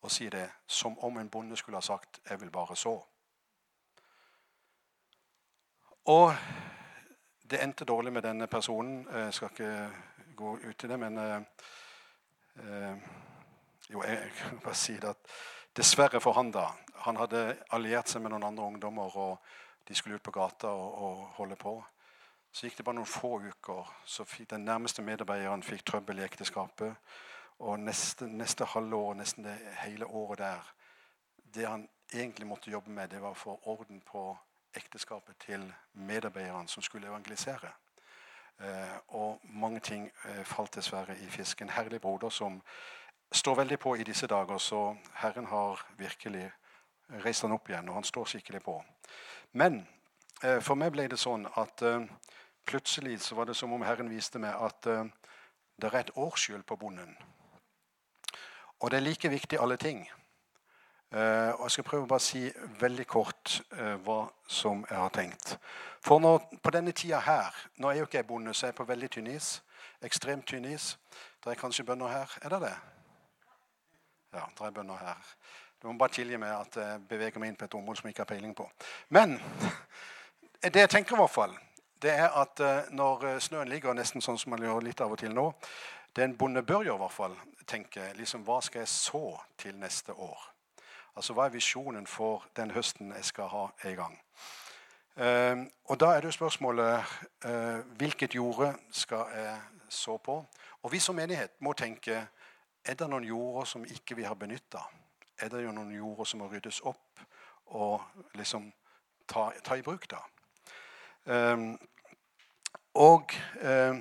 [0.00, 3.06] å si det som om en bonde skulle ha sagt 'jeg vil bare så'.
[6.04, 6.34] Og
[7.50, 9.08] det endte dårlig med denne personen.
[9.12, 9.90] Jeg skal ikke
[10.36, 11.42] gå ut i det, men eh,
[12.56, 12.96] eh,
[13.90, 15.16] Jo, jeg kan bare si det at
[15.76, 16.68] dessverre for han, da.
[16.94, 19.38] Han hadde alliert seg med noen andre ungdommer, og
[19.88, 21.84] de skulle ut på gata og, og holde på.
[22.52, 26.96] Så gikk det bare noen få uker, så den nærmeste medarbeideren fikk trøbbel i ekteskapet.
[27.60, 30.74] Og neste, neste halve år, nesten det hele året der
[31.54, 34.38] Det han egentlig måtte jobbe med, det var å få orden på
[34.74, 37.72] ekteskapet til medarbeiderne som skulle evangelisere.
[38.60, 41.60] Eh, og mange ting eh, falt dessverre i fisk.
[41.60, 42.60] En herlig broder som
[43.32, 46.52] står veldig på i disse dager, så Herren har virkelig
[47.24, 48.84] reist han opp igjen, og han står skikkelig på.
[49.52, 49.86] Men
[50.44, 52.06] eh, for meg ble det sånn at eh,
[52.70, 55.06] Plutselig så var det som om Herren viste meg at uh,
[55.80, 57.16] det er et årsskjul på bonden.
[58.80, 60.08] Og det er like viktig alle ting.
[61.14, 61.18] Uh,
[61.58, 62.44] og Jeg skal prøve å bare si
[62.80, 65.56] veldig kort uh, hva som jeg har tenkt.
[66.06, 68.78] For når, på denne tida her Nå er jo ikke jeg bonde, så jeg er
[68.78, 69.48] på veldig tynn is.
[70.06, 70.94] Ekstremt tynn is.
[71.44, 72.38] Det er kanskje bønder her?
[72.42, 72.76] Er det det?
[74.32, 75.34] Ja, det er bønder her.
[75.82, 78.14] Du må bare tilgi meg at jeg beveger meg inn på et område som jeg
[78.14, 78.68] ikke har peiling på.
[79.08, 79.38] Men
[80.62, 81.56] det jeg tenker i hvert fall,
[82.02, 85.12] det er at eh, når eh, snøen ligger nesten sånn som man gjør litt av
[85.12, 85.50] og til nå
[86.16, 89.76] Det en bonde bør gjøre, i hvert fall, tenke liksom, hva skal jeg så til
[89.78, 90.40] neste år?
[91.16, 94.16] Altså hva er visjonen for den høsten jeg skal ha i gang?
[95.20, 97.12] Uh, og da er det jo spørsmålet
[97.44, 99.56] uh, hvilket jorde skal jeg
[99.88, 100.38] så på?
[100.82, 102.26] Og vi som menighet må tenke
[102.84, 104.80] er det noen jorder som ikke vi har benytta?
[105.38, 107.20] Er det jo noen jorder som må ryddes opp
[107.66, 108.00] og
[108.34, 108.70] liksom
[109.28, 110.08] ta, ta i bruk?
[110.10, 110.22] da?
[111.26, 111.74] Um,
[112.94, 113.94] og eh,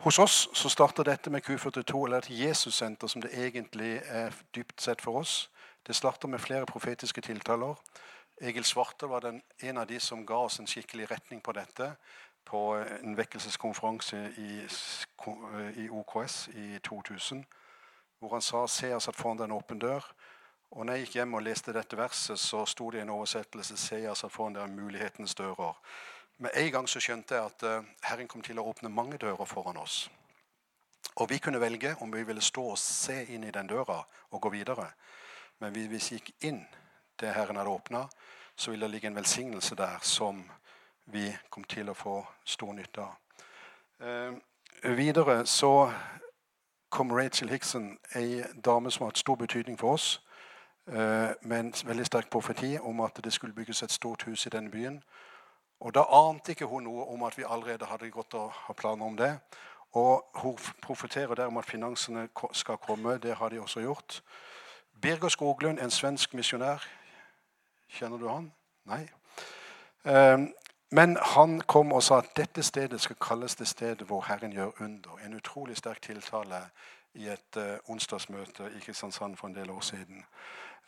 [0.00, 4.80] hos oss så starter dette med Q42, eller et Jesus-senter, som det egentlig er dypt
[4.80, 5.50] sett for oss.
[5.86, 7.74] Det starter med flere profetiske tiltaler.
[8.40, 11.92] Egil Svarte var den, en av de som ga oss en skikkelig retning på dette
[12.48, 12.60] på
[13.02, 14.64] en vekkelseskonferanse i,
[15.76, 17.44] i OKS i 2000,
[18.18, 20.12] hvor han sa 'Se, jeg satt foran den åpen dør'.
[20.70, 23.76] Og når jeg gikk hjem og leste dette verset, så sto det i en oversettelse
[23.76, 25.74] 'Se, jeg satt foran der mulighetens dører'.
[26.42, 29.44] Med en gang så skjønte jeg at uh, Herren kom til å åpne mange dører
[29.44, 30.06] foran oss.
[31.20, 33.98] Og vi kunne velge om vi ville stå og se inn i den døra
[34.30, 34.86] og gå videre.
[35.60, 36.62] Men hvis vi gikk inn
[37.20, 38.06] det Herren hadde åpna,
[38.56, 40.40] så ville det ligge en velsignelse der som
[41.12, 43.44] vi kom til å få stor nytte av.
[44.00, 44.32] Eh,
[44.96, 45.92] videre så
[46.88, 50.20] kom Rachel Hickson, ei dame som har hatt stor betydning for oss,
[50.86, 54.50] eh, med en veldig sterk profeti om at det skulle bygges et stort hus i
[54.56, 55.02] denne byen.
[55.80, 59.06] Og Da ante ikke hun noe om at vi allerede hadde gått og har planer
[59.06, 59.38] om det.
[59.92, 63.18] Og Hun profeterer der om at finansene skal komme.
[63.18, 64.22] Det har de også gjort.
[65.02, 66.86] Birger Skoglund, en svensk misjonær.
[67.88, 68.52] Kjenner du han?
[68.84, 69.08] Nei.
[70.04, 70.52] Ehm,
[70.90, 74.70] men han kom og sa at dette stedet skal kalles det stedet hvor Herren gjør
[74.80, 75.18] under.
[75.24, 76.60] En utrolig sterk tiltale
[77.14, 80.24] i et uh, onsdagsmøte i Kristiansand for en del år siden.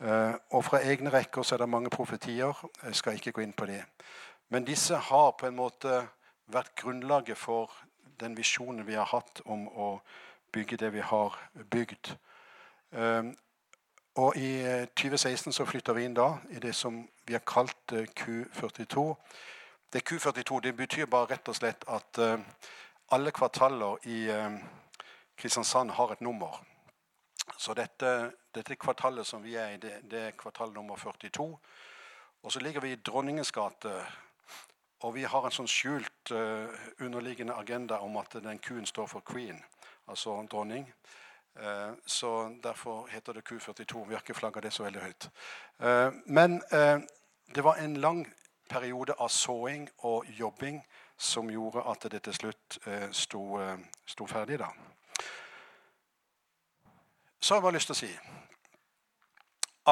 [0.00, 2.68] Uh, og fra egne rekker så er det mange profetier.
[2.84, 3.84] Jeg skal ikke gå inn på det.
[4.52, 6.02] Men disse har på en måte
[6.52, 7.72] vært grunnlaget for
[8.20, 9.86] den visjonen vi har hatt om å
[10.52, 11.38] bygge det vi har
[11.72, 12.10] bygd.
[12.92, 13.30] Ehm,
[14.20, 14.50] og I
[14.92, 19.06] 2016 eh, så flytter vi inn da i det som vi har kalt eh, Q42.
[19.92, 22.36] Det Q42 det betyr bare rett og slett at eh,
[23.16, 24.20] alle kvartaler i
[25.36, 26.60] Kristiansand har et nummer.
[27.56, 31.48] Så dette dette kvartalet som vi er i, det, det er kvartal nummer 42.
[32.42, 33.92] Og så ligger vi i Dronningens gate.
[35.02, 36.70] Og vi har en sånn skjult uh,
[37.02, 39.58] underliggende agenda om at den Q-en står for queen,
[40.06, 40.86] altså dronning.
[41.58, 42.30] Uh, så
[42.62, 44.04] derfor heter det Q42.
[44.06, 45.28] Vi har ikke flagga det så veldig høyt.
[45.82, 46.60] Uh, men
[47.54, 48.22] det var en lang
[48.70, 50.78] periode av såing og jobbing
[51.18, 52.78] som gjorde at det til slutt
[53.12, 53.42] sto,
[54.06, 54.58] sto ferdig.
[54.58, 54.70] da.
[57.40, 58.12] Så har jeg bare lyst til å si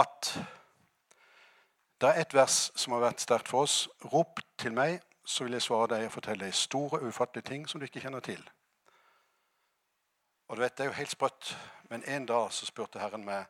[0.00, 0.32] at
[2.01, 3.88] det er et vers som har vært sterkt for oss.
[4.12, 7.80] Rop til meg, så vil jeg svare deg og fortelle deg store, ufattelige ting som
[7.80, 8.40] du ikke kjenner til.
[10.48, 11.57] Og du vet, Det er jo helt sprøtt,
[11.90, 13.44] men en dag så spurte Herren meg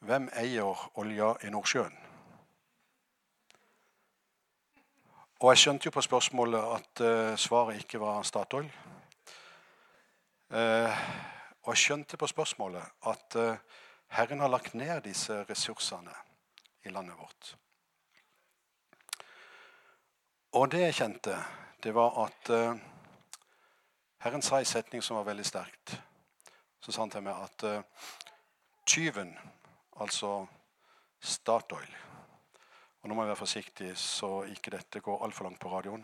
[0.00, 1.96] hvem eier olja i Nordsjøen.
[5.40, 8.68] Og jeg skjønte jo på spørsmålet at uh, svaret ikke var Statoil.
[10.50, 10.92] Uh,
[11.62, 13.56] og jeg skjønte på spørsmålet at uh,
[14.08, 16.12] Herren har lagt ned disse ressursene
[16.84, 17.56] i landet vårt.
[20.50, 21.36] Og det jeg kjente,
[21.78, 22.78] det var at uh,
[24.24, 25.92] Herren sa en setning som var veldig sterkt.
[26.82, 28.08] Så sa han til meg at uh,
[28.82, 29.30] tyven,
[30.02, 30.48] altså
[31.22, 31.90] Statoil
[33.02, 36.02] Og nå må jeg være forsiktig så ikke dette går altfor langt på radioen.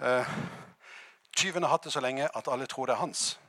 [0.00, 0.30] Uh,
[1.36, 3.40] tyven har hatt det så lenge at alle tror det er hans.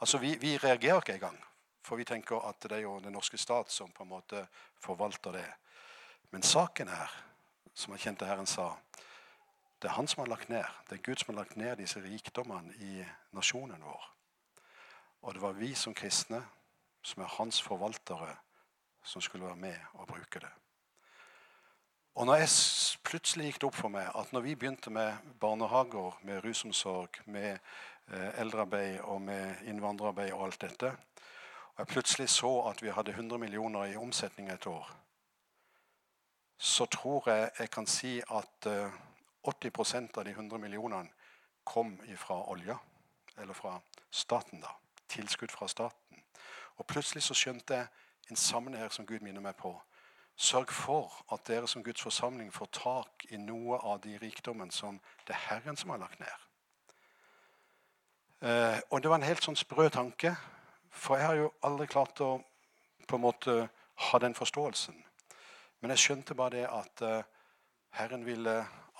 [0.00, 1.38] Altså, Vi, vi reagerer ikke engang.
[1.86, 4.42] For vi tenker at det er jo den norske stat som på en måte
[4.82, 5.46] forvalter det.
[6.32, 7.14] Men saken er,
[7.74, 8.70] som jeg kjente Herren sa,
[9.82, 10.64] det er han som har lagt ned.
[10.88, 13.04] Det er Gud som har lagt ned disse rikdommene i
[13.36, 14.10] nasjonen vår.
[15.22, 16.40] Og det var vi som kristne,
[17.02, 18.36] som er hans forvaltere,
[19.04, 20.52] som skulle være med og bruke det.
[22.14, 22.48] Og når jeg
[23.04, 27.58] plutselig gikk det opp for meg at når vi begynte med barnehager, med rusomsorg, med
[28.08, 30.92] eh, eldrearbeid og med innvandrerarbeid og alt dette,
[31.74, 34.94] og jeg plutselig så at vi hadde 100 millioner i omsetning et år,
[36.58, 41.10] så tror jeg jeg kan si at 80 eh, av de 100 millionene
[41.64, 42.78] kom fra olja.
[43.38, 43.80] Eller fra
[44.10, 44.70] staten, da.
[45.08, 46.22] Tilskudd fra staten.
[46.76, 47.86] Og plutselig så skjønte jeg
[48.30, 49.74] en sammenheng som Gud minner meg på.
[50.36, 54.98] Sørg for at dere som Guds forsamling får tak i noe av de rikdommen som
[55.26, 56.40] det er Herren som har lagt ned.
[58.42, 60.34] Eh, og det var en helt sånn sprø tanke.
[60.90, 62.38] For jeg har jo aldri klart å
[63.06, 63.54] på en måte
[64.10, 65.03] ha den forståelsen.
[65.84, 67.48] Men jeg skjønte bare det at uh,
[67.98, 68.54] Herren ville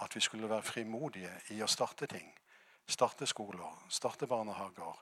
[0.04, 2.26] at vi skulle være frimodige i å starte ting.
[2.84, 4.98] Starte skoler, starte barnehager.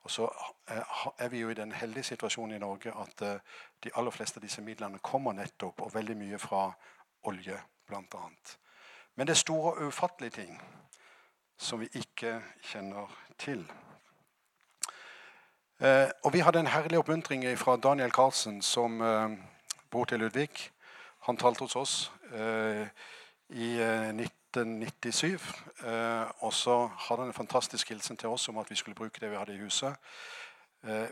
[0.00, 3.92] Og så uh, er vi jo i den heldige situasjonen i Norge at uh, de
[4.00, 6.70] aller fleste av disse midlene kommer nettopp, og veldig mye fra
[7.28, 8.24] olje, bl.a.
[9.16, 10.56] Men det er store og ufattelige ting
[11.58, 13.64] som vi ikke kjenner til.
[15.80, 19.30] Eh, og Vi hadde en herlig oppmuntring fra Daniel Karlsen, som eh,
[19.90, 20.70] bor til Ludvig.
[21.26, 21.94] Han talte hos oss
[22.32, 22.86] eh,
[23.48, 25.42] i 1997.
[26.40, 29.30] og så hadde han en fantastisk hilsen til oss om at vi skulle bruke det
[29.30, 29.96] vi hadde i huset.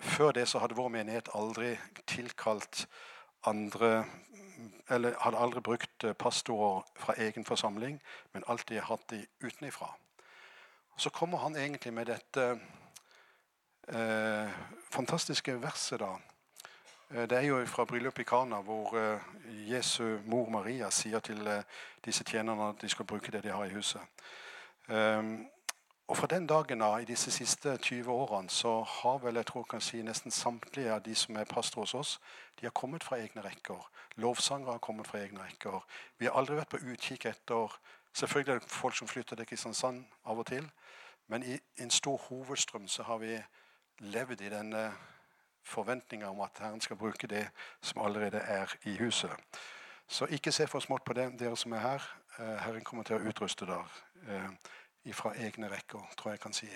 [0.00, 2.86] før det så hadde vår menighet aldri tilkalt
[3.46, 4.04] andre
[4.88, 8.00] Eller hadde aldri brukt pastorer fra egen forsamling,
[8.32, 9.94] men alltid hatt de utenifra.
[10.96, 12.60] Så kommer han egentlig med dette
[13.88, 14.50] eh,
[14.90, 16.14] fantastiske verset, da.
[17.10, 19.20] Eh, det er jo fra bryllupet i Kana, hvor eh,
[19.70, 21.62] Jesu mor Maria sier til eh,
[22.04, 24.00] disse tjenerne at de skal bruke det de har i huset.
[24.88, 25.46] Um,
[26.08, 29.60] og Fra den dagen av, i disse siste 20 årene, så har vel jeg tror
[29.60, 32.20] jeg kan si nesten samtlige av de som er pastor hos oss,
[32.60, 33.90] de har kommet fra egne rekker.
[34.16, 35.80] Lovsangere har kommet fra egne rekker.
[36.18, 37.80] Vi har aldri vært på utkikk etter
[38.14, 40.70] Selvfølgelig er det folk som flytter til Kristiansand av og til,
[41.26, 43.38] men i en stor hovedstrøm så har vi
[43.98, 44.92] levd i denne
[45.64, 47.50] forventninga om at Herren skal bruke det
[47.82, 49.30] som allerede er i huset.
[50.08, 52.02] Så ikke se for smått på det, dere som er her.
[52.38, 53.84] Eh, Herren kommer til å utruste dere
[54.28, 56.68] eh, fra egne rekker, tror jeg kan si.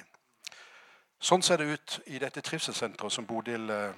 [1.21, 3.93] Sånn ser det ut i dette trivselssenteret som Bodil eh,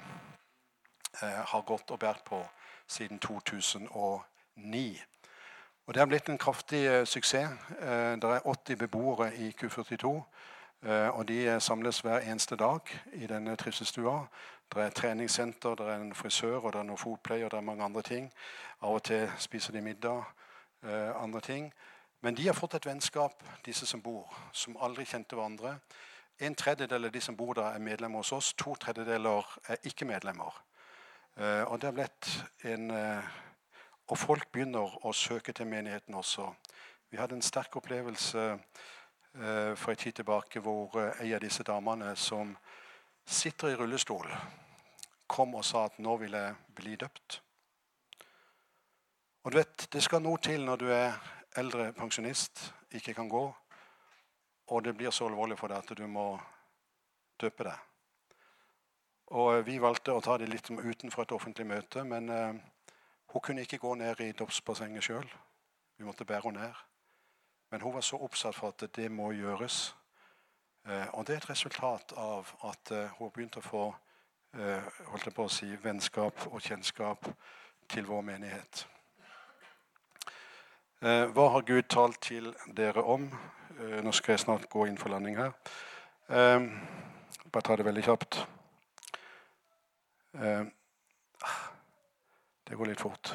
[1.22, 2.43] har gått og båret på
[2.88, 5.01] siden 2009.
[5.86, 7.51] Og Det har blitt en kraftig suksess.
[7.80, 10.22] Det er 80 beboere i Q42.
[10.82, 12.80] Eh, og De samles hver eneste dag
[13.12, 14.26] i denne trivselsstua.
[14.74, 17.58] Det er et treningssenter, det er en frisør, og det er noe fotpleie og det
[17.58, 18.28] er mange andre ting.
[18.82, 20.22] Av og til spiser de middag.
[20.82, 21.72] Eh, andre ting.
[22.20, 25.74] Men de har fått et vennskap, disse som bor, som aldri kjente hverandre.
[26.38, 28.52] En tredjedel av de som bor der, er medlemmer hos oss.
[28.54, 30.62] To tredjedeler er ikke medlemmer.
[31.36, 32.90] Eh, og det har blitt en
[34.10, 36.48] Og folk begynner å søke til menigheten også.
[37.10, 38.58] Vi hadde en sterk opplevelse
[39.34, 42.56] Eh, for en tid tilbake hvor eh, en av disse damene som
[43.30, 44.26] sitter i rullestol
[45.30, 47.40] kom og sa at 'nå vil jeg bli døpt'.
[49.44, 51.12] Og du vet, Det skal noe til når du er
[51.56, 53.54] eldre pensjonist, ikke kan gå,
[54.66, 56.40] og det blir så alvorlig for deg at du må
[57.40, 57.78] døpe deg.
[59.26, 62.54] Og Vi valgte å ta det litt utenfor et offentlig møte, men eh,
[63.32, 65.30] hun kunne ikke gå ned i dåpsbassenget sjøl.
[65.98, 66.74] Vi måtte bære henne ned.
[67.70, 69.94] Men hun var så oppsatt for at det må gjøres.
[70.88, 73.82] Eh, og det er et resultat av at eh, hun begynte å få
[74.56, 77.28] eh, holdt jeg på å si, vennskap og kjennskap
[77.90, 78.86] til vår menighet.
[81.00, 83.22] Hva har Gud talt til dere om?
[84.04, 85.54] Nå skal jeg snart gå inn for landing her.
[86.28, 88.36] Bare ta det veldig kjapt.
[92.68, 93.32] Det går litt fort.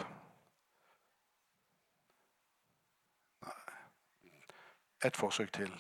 [5.10, 5.74] Et forsøk til,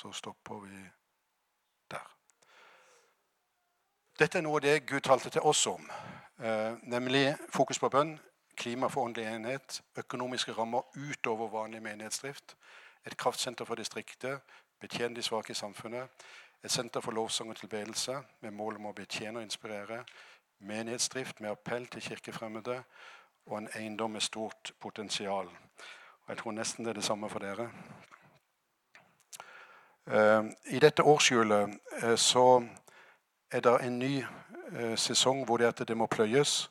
[0.00, 0.80] så stopper vi
[1.90, 2.16] der.
[4.18, 5.90] Dette er noe av det Gud talte til oss om,
[6.38, 8.18] eh, nemlig fokus på bønn,
[8.56, 12.56] klima for åndelig enhet, økonomiske rammer utover vanlig menighetsdrift,
[13.06, 14.40] et kraftsenter for distriktet,
[14.80, 16.08] betjene de svake i samfunnet,
[16.64, 20.04] et senter for lovsang og tilbedelse med mål om å betjene og inspirere,
[20.60, 22.82] menighetsdrift med appell til kirkefremmede
[23.46, 25.48] og en eiendom med stort potensial.
[26.22, 27.70] Og jeg tror nesten det er det samme for dere.
[30.12, 31.70] Eh, I dette årshjulet
[32.02, 32.62] eh, så
[33.52, 36.70] er det en ny eh, sesong hvor det, at det må pløyes.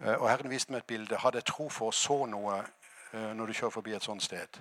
[0.00, 1.16] Og Herren viste meg et bilde.
[1.20, 2.54] Hadde jeg tro for å så noe
[3.36, 4.56] når du kjører forbi et sånt sted?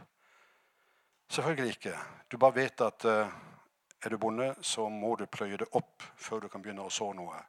[1.32, 1.94] Selvfølgelig ikke.
[2.28, 6.50] Du bare vet at er du bonde, så må du pløye det opp før du
[6.52, 7.40] kan begynne å så noe.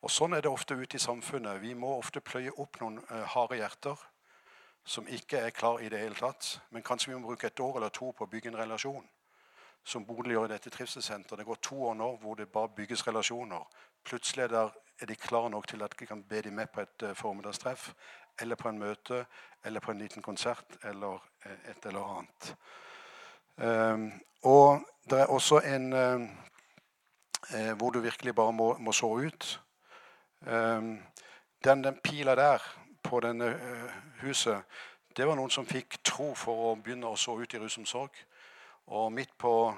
[0.00, 1.60] Og Sånn er det ofte ute i samfunnet.
[1.60, 2.96] Vi må ofte pløye opp noen
[3.34, 4.08] harde hjerter
[4.88, 6.62] som ikke er klar i det hele tatt.
[6.72, 9.04] Men kanskje vi må bruke et år eller to på å bygge en relasjon.
[9.88, 11.38] Som boliggjør i dette trivselssenteret.
[11.40, 13.62] Det går to år nå hvor det bare bygges relasjoner.
[14.04, 14.74] Plutselig er,
[15.08, 17.92] de klare nok til at vi kan be dem med på et uh, formiddagstreff,
[18.40, 19.22] eller på en møte,
[19.64, 21.16] eller på en liten konsert, eller
[21.46, 22.50] uh, et eller annet.
[23.56, 24.12] Um,
[24.42, 26.28] og det er også en uh,
[27.78, 29.60] hvor du virkelig bare må, må så ut.
[30.40, 30.98] Um,
[31.64, 32.62] den, den pila der
[33.02, 34.62] på denne uh, huset,
[35.16, 38.12] det var noen som fikk tro for å begynne å så ut i rusomsorg.
[38.88, 39.74] Og midt på,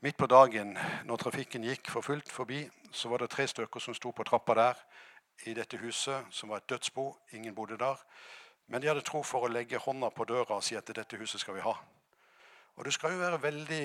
[0.00, 2.60] midt på dagen, når trafikken gikk for fullt forbi,
[2.92, 4.82] så var det tre stykker som sto på trappa der
[5.46, 7.08] i dette huset, som var et dødsbo.
[7.32, 7.98] Ingen bodde der.
[8.66, 11.40] Men de hadde tro for å legge hånda på døra og si at dette huset
[11.40, 11.74] skal vi ha.
[12.76, 13.84] Og du skal jo være veldig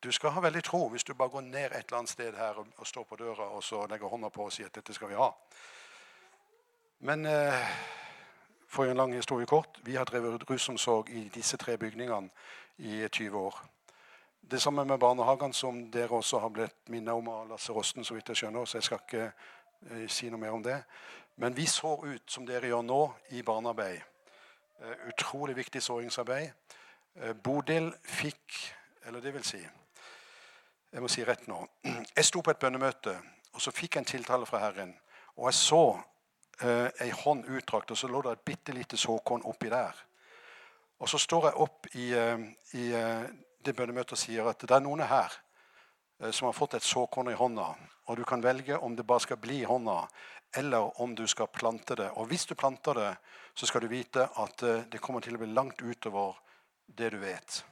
[0.00, 2.60] du skal ha veldig tro hvis du bare går ned et eller annet sted her
[2.60, 5.10] og, og står på døra og så legger hånda på og sier at dette skal
[5.12, 5.28] vi ha.
[7.04, 7.72] Men eh,
[8.70, 12.30] for en lang historie kort vi har drevet rusomsorg i disse tre bygningene
[12.78, 13.56] i 20 år.
[14.50, 18.14] Det samme med barnehagene, som dere også har blitt minnet om av Lasse Rosten, så
[18.14, 19.26] vidt jeg skjønner, så jeg skal ikke
[19.90, 20.78] eh, si noe mer om det.
[21.36, 24.00] Men vi så ut som dere gjør nå, i barnearbeid.
[24.80, 26.50] Eh, utrolig viktig såringsarbeid.
[27.14, 28.56] Eh, Bodil fikk,
[29.06, 29.62] eller det vil si
[30.90, 31.60] jeg må si rett nå.
[32.16, 33.12] Jeg sto på et bønnemøte,
[33.54, 34.90] og så fikk jeg en tiltale fra Herren.
[35.36, 35.84] Og jeg så
[36.62, 39.96] eh, ei hånd utdrakt, og så lå det et bitte lite såkorn oppi der.
[41.00, 42.42] Og så står jeg opp i, eh,
[42.76, 43.24] i eh,
[43.64, 45.32] det bønnemøtet og sier at det er noen her
[46.20, 47.70] eh, som har fått et såkorn i hånda.
[48.12, 50.02] Og du kan velge om det bare skal bli i hånda,
[50.60, 52.10] eller om du skal plante det.
[52.20, 53.10] Og hvis du planter det,
[53.54, 56.36] så skal du vite at det kommer til å bli langt utover
[56.86, 57.62] det du vet.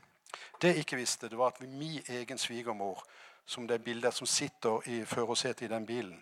[0.60, 3.02] Det jeg ikke visste, det var at min egen svigermor,
[3.46, 6.18] som det bildet som sitter i førersetet i den bilen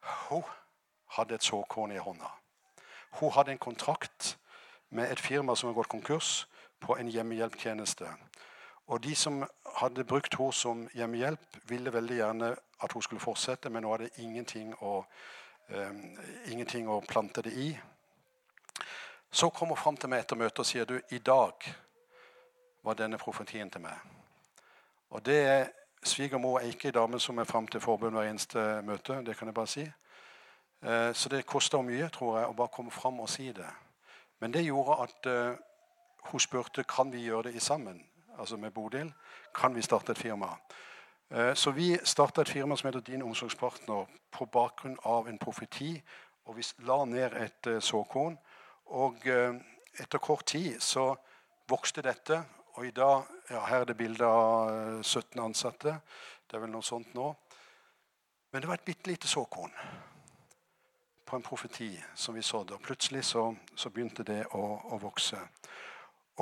[0.00, 0.42] Hun
[1.16, 2.30] hadde et såkorn i hånda.
[3.20, 4.38] Hun hadde en kontrakt
[4.90, 6.46] med et firma som har gått konkurs,
[6.80, 8.08] på en hjemmehjelptjeneste.
[8.86, 9.44] Og De som
[9.76, 14.10] hadde brukt henne som hjemmehjelp, ville veldig gjerne at hun skulle fortsette, men hun hadde
[14.22, 15.04] ingenting å,
[15.68, 16.00] um,
[16.46, 17.68] ingenting å plante det i.
[19.30, 21.68] Så kom hun fram til meg etter møtet og sier du, i dag
[22.82, 23.94] var denne profetien til meg.
[25.10, 25.70] Og det
[26.02, 29.20] Svigermor er ikke ei dame som er fram til forbund hver eneste møte.
[29.26, 29.84] det kan jeg bare si.
[30.82, 33.68] Eh, så det kosta mye tror jeg, å bare komme fram og si det.
[34.40, 35.56] Men det gjorde at uh,
[36.30, 37.98] hun spurte kan vi gjøre det sammen,
[38.38, 39.10] altså med Bodil.
[39.54, 40.54] Kan vi starte et firma?
[41.28, 45.92] Uh, så vi starta et firma som heter Din omsorgspartner på bakgrunn av en profeti.
[46.48, 48.38] Og vi la ned et såkorn.
[48.86, 49.26] Og
[50.00, 51.12] etter kort tid så
[51.68, 52.40] vokste dette,
[52.74, 55.96] og i dag ja, Her er det bilde av 17 eh, ansatte.
[56.46, 57.34] Det er vel noe sånt nå.
[58.50, 59.74] Men det var et bitte lite såkorn
[61.30, 62.74] på en profeti som vi sådde.
[62.74, 65.38] Og plutselig så, så begynte det å, å, vokse.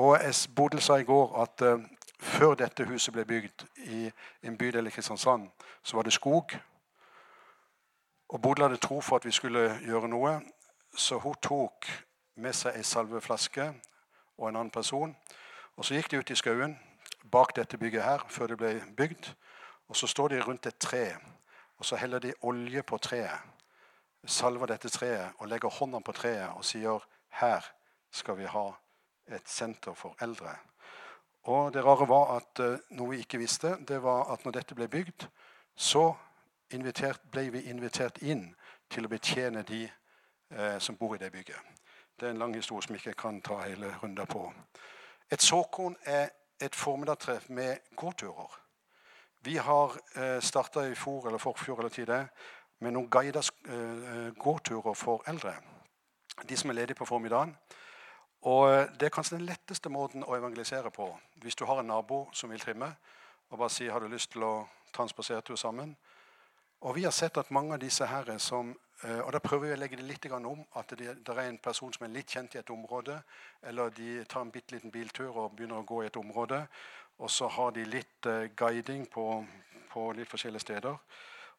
[0.00, 0.16] Og
[0.56, 1.82] Bodil sa i går at uh,
[2.18, 4.06] før dette huset ble bygd i
[4.42, 5.48] en bydel i Kristiansand,
[5.82, 6.54] så var det skog.
[8.28, 10.38] Og Bodil hadde tro for at vi skulle gjøre noe,
[10.96, 11.90] så hun tok
[12.40, 13.68] med seg ei salveflaske
[14.38, 15.12] og en annen person.
[15.76, 16.78] Og Så gikk de ut i skauen
[17.30, 19.34] bak dette bygget her før det ble bygd.
[19.88, 21.16] Og Så står de rundt et tre,
[21.78, 23.57] og så heller de olje på treet.
[24.26, 27.04] Salver dette treet og legger hånda på treet og sier
[27.40, 27.64] her
[28.10, 28.66] skal vi ha
[29.28, 30.56] et senter for eldre.
[31.48, 34.74] Og Det rare var at uh, noe vi ikke visste, det var at når dette
[34.74, 35.28] ble bygd,
[35.76, 36.14] så
[36.70, 38.50] invitert, ble vi invitert inn
[38.90, 41.78] til å betjene de eh, som bor i det bygget.
[42.18, 44.42] Det er en lang historie som ikke kan ta hele runder på.
[45.30, 46.28] Et såkorn er
[46.60, 48.58] et formiddagstreff med gåturer.
[49.40, 52.10] Vi har eh, starta i fjor eller forfjor eller tid
[52.78, 55.54] med noen guida uh, gåturer for eldre.
[56.48, 57.56] De som er ledige på formiddagen.
[58.42, 61.08] Og eh, Det er kanskje den letteste måten å evangelisere på.
[61.42, 62.92] Hvis du har en nabo som vil trimme,
[63.50, 65.96] og bare sier har du lyst til å ta en spasertur sammen.
[66.80, 68.70] Og Vi har sett at mange av disse her som
[69.02, 71.92] eh, og Da prøver vi å legge det litt om at det, er en person
[71.92, 73.22] som er litt kjent i et område,
[73.62, 76.66] eller de tar en bitte liten biltur og begynner å gå i et område.
[77.18, 78.26] Og så har de litt
[78.56, 79.44] guiding på,
[79.90, 80.96] på, litt forskjellige steder.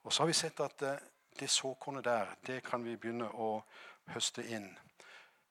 [0.03, 0.93] Og så har vi sett at uh,
[1.39, 3.63] det såkornet der, det kan vi begynne å
[4.13, 4.69] høste inn.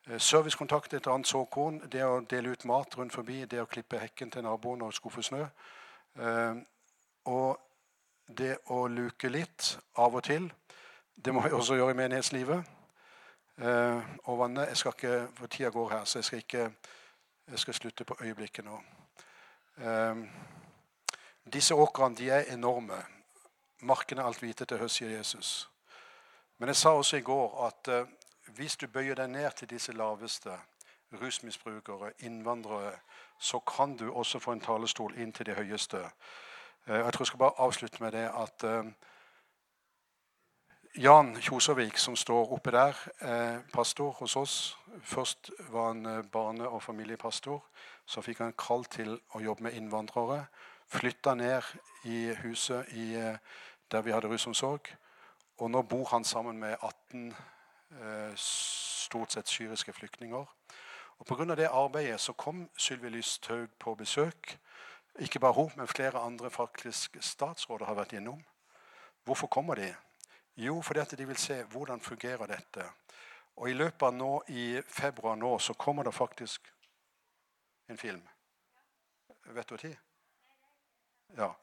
[0.09, 1.81] Eh, servicekontakt et annet såkorn.
[1.93, 3.45] Det å dele ut mat rundt forbi.
[3.45, 5.47] Det å klippe hekken til naboen og skuffe snø.
[6.19, 6.55] Eh,
[7.25, 7.59] og
[8.29, 10.51] det å luke litt av og til.
[11.15, 12.75] Det må vi også gjøre i menighetslivet.
[13.59, 16.71] Eh, og vannet Jeg skal ikke, for tida går her, så jeg skal ikke
[17.49, 18.75] jeg skal slutte på øyeblikket nå.
[21.53, 22.99] Disse åkrene de er enorme.
[23.81, 25.71] Markene er alt hvite til høst, sier Jesus.
[26.59, 27.91] Men jeg sa også i går at
[28.57, 30.57] hvis du bøyer deg ned til disse laveste,
[31.13, 32.93] rusmisbrukere, innvandrere,
[33.39, 36.01] så kan du også få en talerstol inn til de høyeste.
[36.87, 38.91] Eh, jeg tror jeg skal bare avslutte med det at eh,
[40.99, 42.97] Jan Kjosåvik, som står oppe der,
[43.73, 44.79] pastor hos oss.
[45.03, 47.63] Først var han barne- og familiepastor.
[48.07, 50.47] Så fikk han kall til å jobbe med innvandrere.
[50.89, 51.63] Flytta ned
[52.05, 53.15] i huset i,
[53.91, 54.81] der vi hadde rusomsorg.
[55.59, 57.35] Og nå bor han sammen med 18
[57.91, 60.47] Eh, stort sett syriske flyktninger.
[61.19, 61.55] Og Pga.
[61.55, 64.59] det arbeidet så kom Sylvi Lysthaug på besøk.
[65.19, 68.45] Ikke bare hun, men flere andre faktisk statsråder har vært innom.
[69.25, 69.95] Hvorfor kommer de?
[70.57, 72.85] Jo, fordi at de vil se hvordan fungerer dette.
[73.57, 76.73] Og I løpet av nå, i februar nå så kommer det faktisk
[77.89, 78.29] en film.
[79.45, 80.08] Vet du når?
[81.37, 81.57] Ja.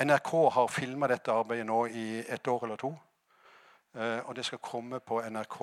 [0.00, 2.90] NRK har filma dette arbeidet nå i et år eller to.
[3.94, 5.58] Eh, og det skal komme på NRK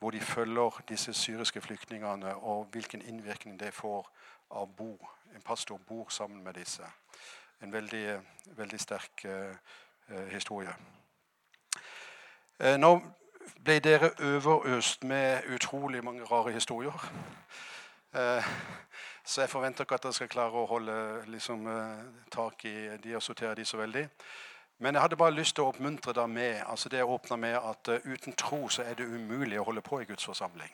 [0.00, 4.10] hvor de følger disse syriske flyktningene, og hvilken innvirkning det får
[4.50, 5.08] av bo.
[5.34, 6.82] En pastor bor sammen med disse.
[7.62, 10.72] En veldig, veldig sterk uh, historie.
[12.64, 13.02] Uh, nå
[13.60, 16.96] ble dere overøst med utrolig mange rare historier.
[19.30, 20.94] Så jeg forventer ikke at dere skal klare å holde
[21.30, 21.66] liksom,
[22.34, 24.08] tak i de og sortere de så veldig.
[24.82, 27.56] Men jeg hadde bare lyst til å oppmuntre deg med altså det å åpne med
[27.58, 30.72] at uh, uten tro så er det umulig å holde på i Guds forsamling.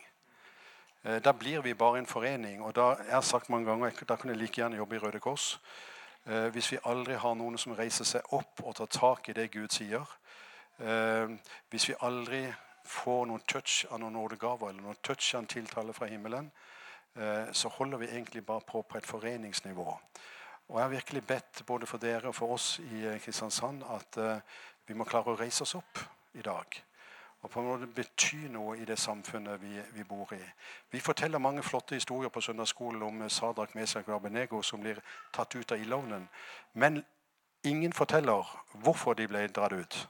[1.02, 2.61] Uh, da blir vi bare en forening.
[2.62, 5.20] Og da jeg har sagt mange ganger, da kan jeg like gjerne jobbe i Røde
[5.20, 5.48] Kors.
[6.22, 9.50] Uh, hvis vi aldri har noen som reiser seg opp og tar tak i det
[9.50, 10.07] Gud sier.
[11.70, 12.42] hvis vi aldri
[12.84, 16.50] får noen touch av noen nådegaver eller noen touch av en tiltale fra himmelen,
[17.53, 19.87] så holder vi egentlig bare på på et foreningsnivå.
[20.69, 24.17] Og jeg har virkelig bedt både for dere og for oss i eh, Kristiansand at
[24.19, 24.39] uh,
[24.87, 26.01] vi må klare å reise oss opp
[26.35, 26.79] i dag.
[27.43, 30.41] Og på en måte bety noe i det samfunnet vi, vi, bor i.
[30.91, 34.99] Vi forteller mange flotte historier på søndagsskolen om eh, Sadrak Mesak og Abenego som blir
[35.33, 36.27] tatt ut av ildovnen.
[36.73, 37.05] Men
[37.62, 40.01] ingen forteller hvorfor de ble dratt ut.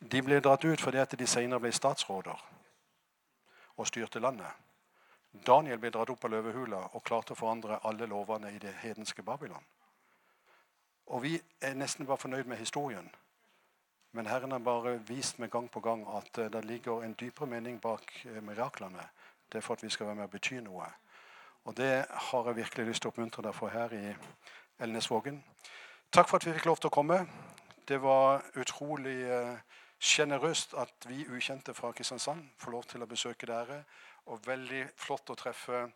[0.00, 2.44] De ble dratt ut fordi at de senere ble statsråder
[3.76, 4.52] og styrte landet.
[5.32, 9.24] Daniel ble dratt opp av løvehula og klarte å forandre alle lovene i det hedenske
[9.24, 9.64] Babylon.
[11.06, 13.08] Og vi er nesten bare fornøyd med historien.
[14.12, 17.48] Men Herren har bare vist meg gang på gang at eh, det ligger en dypere
[17.48, 19.06] mening bak eh, miraklene.
[19.48, 20.88] Det er for at vi skal være med og bety noe.
[21.64, 24.12] Og det har jeg virkelig lyst til å oppmuntre deg for her i
[24.84, 25.40] Elnesvågen.
[26.12, 27.22] Takk for at vi fikk lov til å komme.
[27.88, 29.16] Det var utrolig
[30.02, 33.82] sjenerøst uh, at vi ukjente fra Kristiansand får lov til å besøke dere.
[34.30, 35.86] Og veldig flott å treffe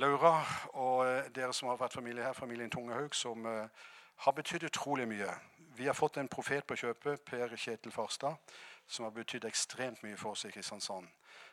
[0.00, 0.38] Laura
[0.80, 3.68] og eh, dere som har vært familie her, familien Tungehaug, som uh,
[4.24, 5.28] har betydd utrolig mye.
[5.76, 8.56] Vi har fått en profet på kjøpet, Per Kjetil Farstad,
[8.88, 11.08] som har betydd ekstremt mye for oss i Kristiansand.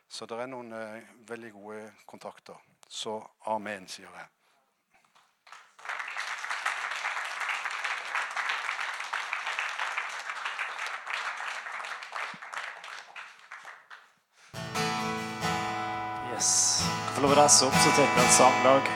[0.07, 2.59] Så det er noen uh, veldig gode kontakter.
[2.87, 3.19] Så
[3.51, 4.38] amen, sier jeg.
[17.19, 18.89] få lov å reise opp, så tenker vi et sanglag.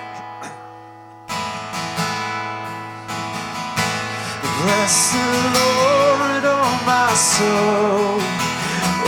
[4.64, 5.26] Bless the
[5.58, 8.22] Lord, oh my soul,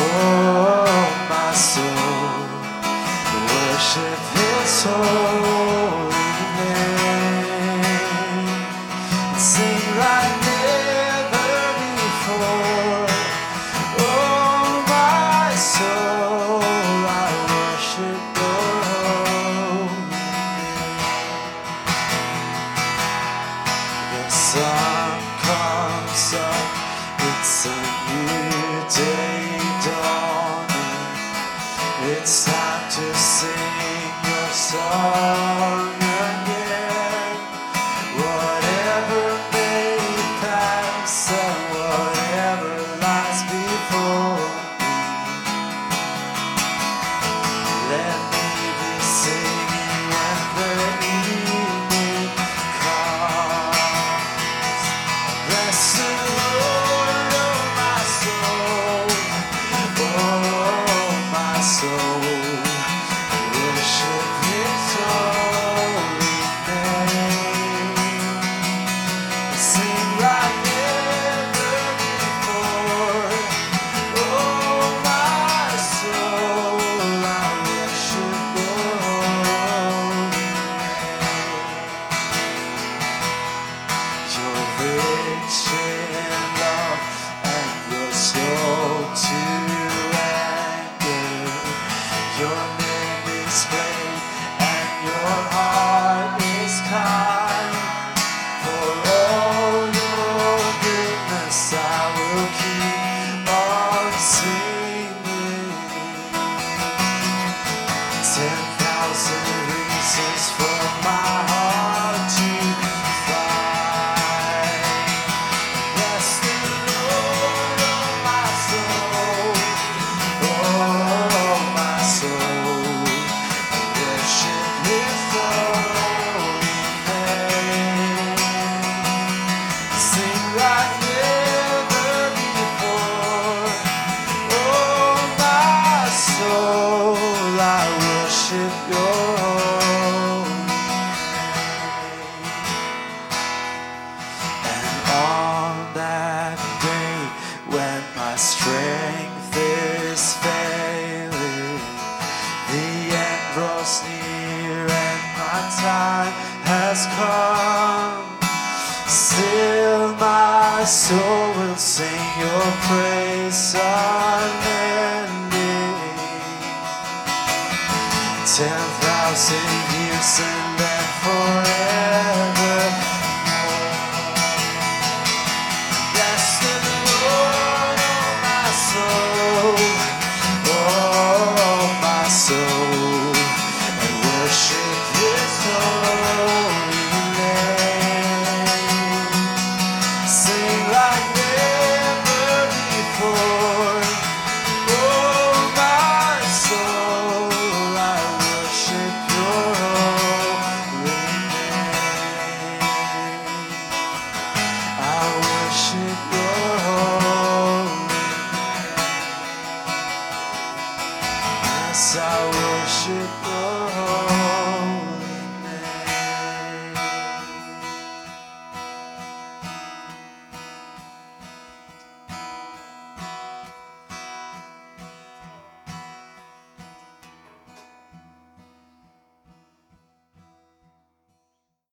[0.03, 2.43] oh my soul,
[3.47, 5.55] worship His soul.
[32.28, 33.52] It's time to sing
[34.26, 35.85] your song.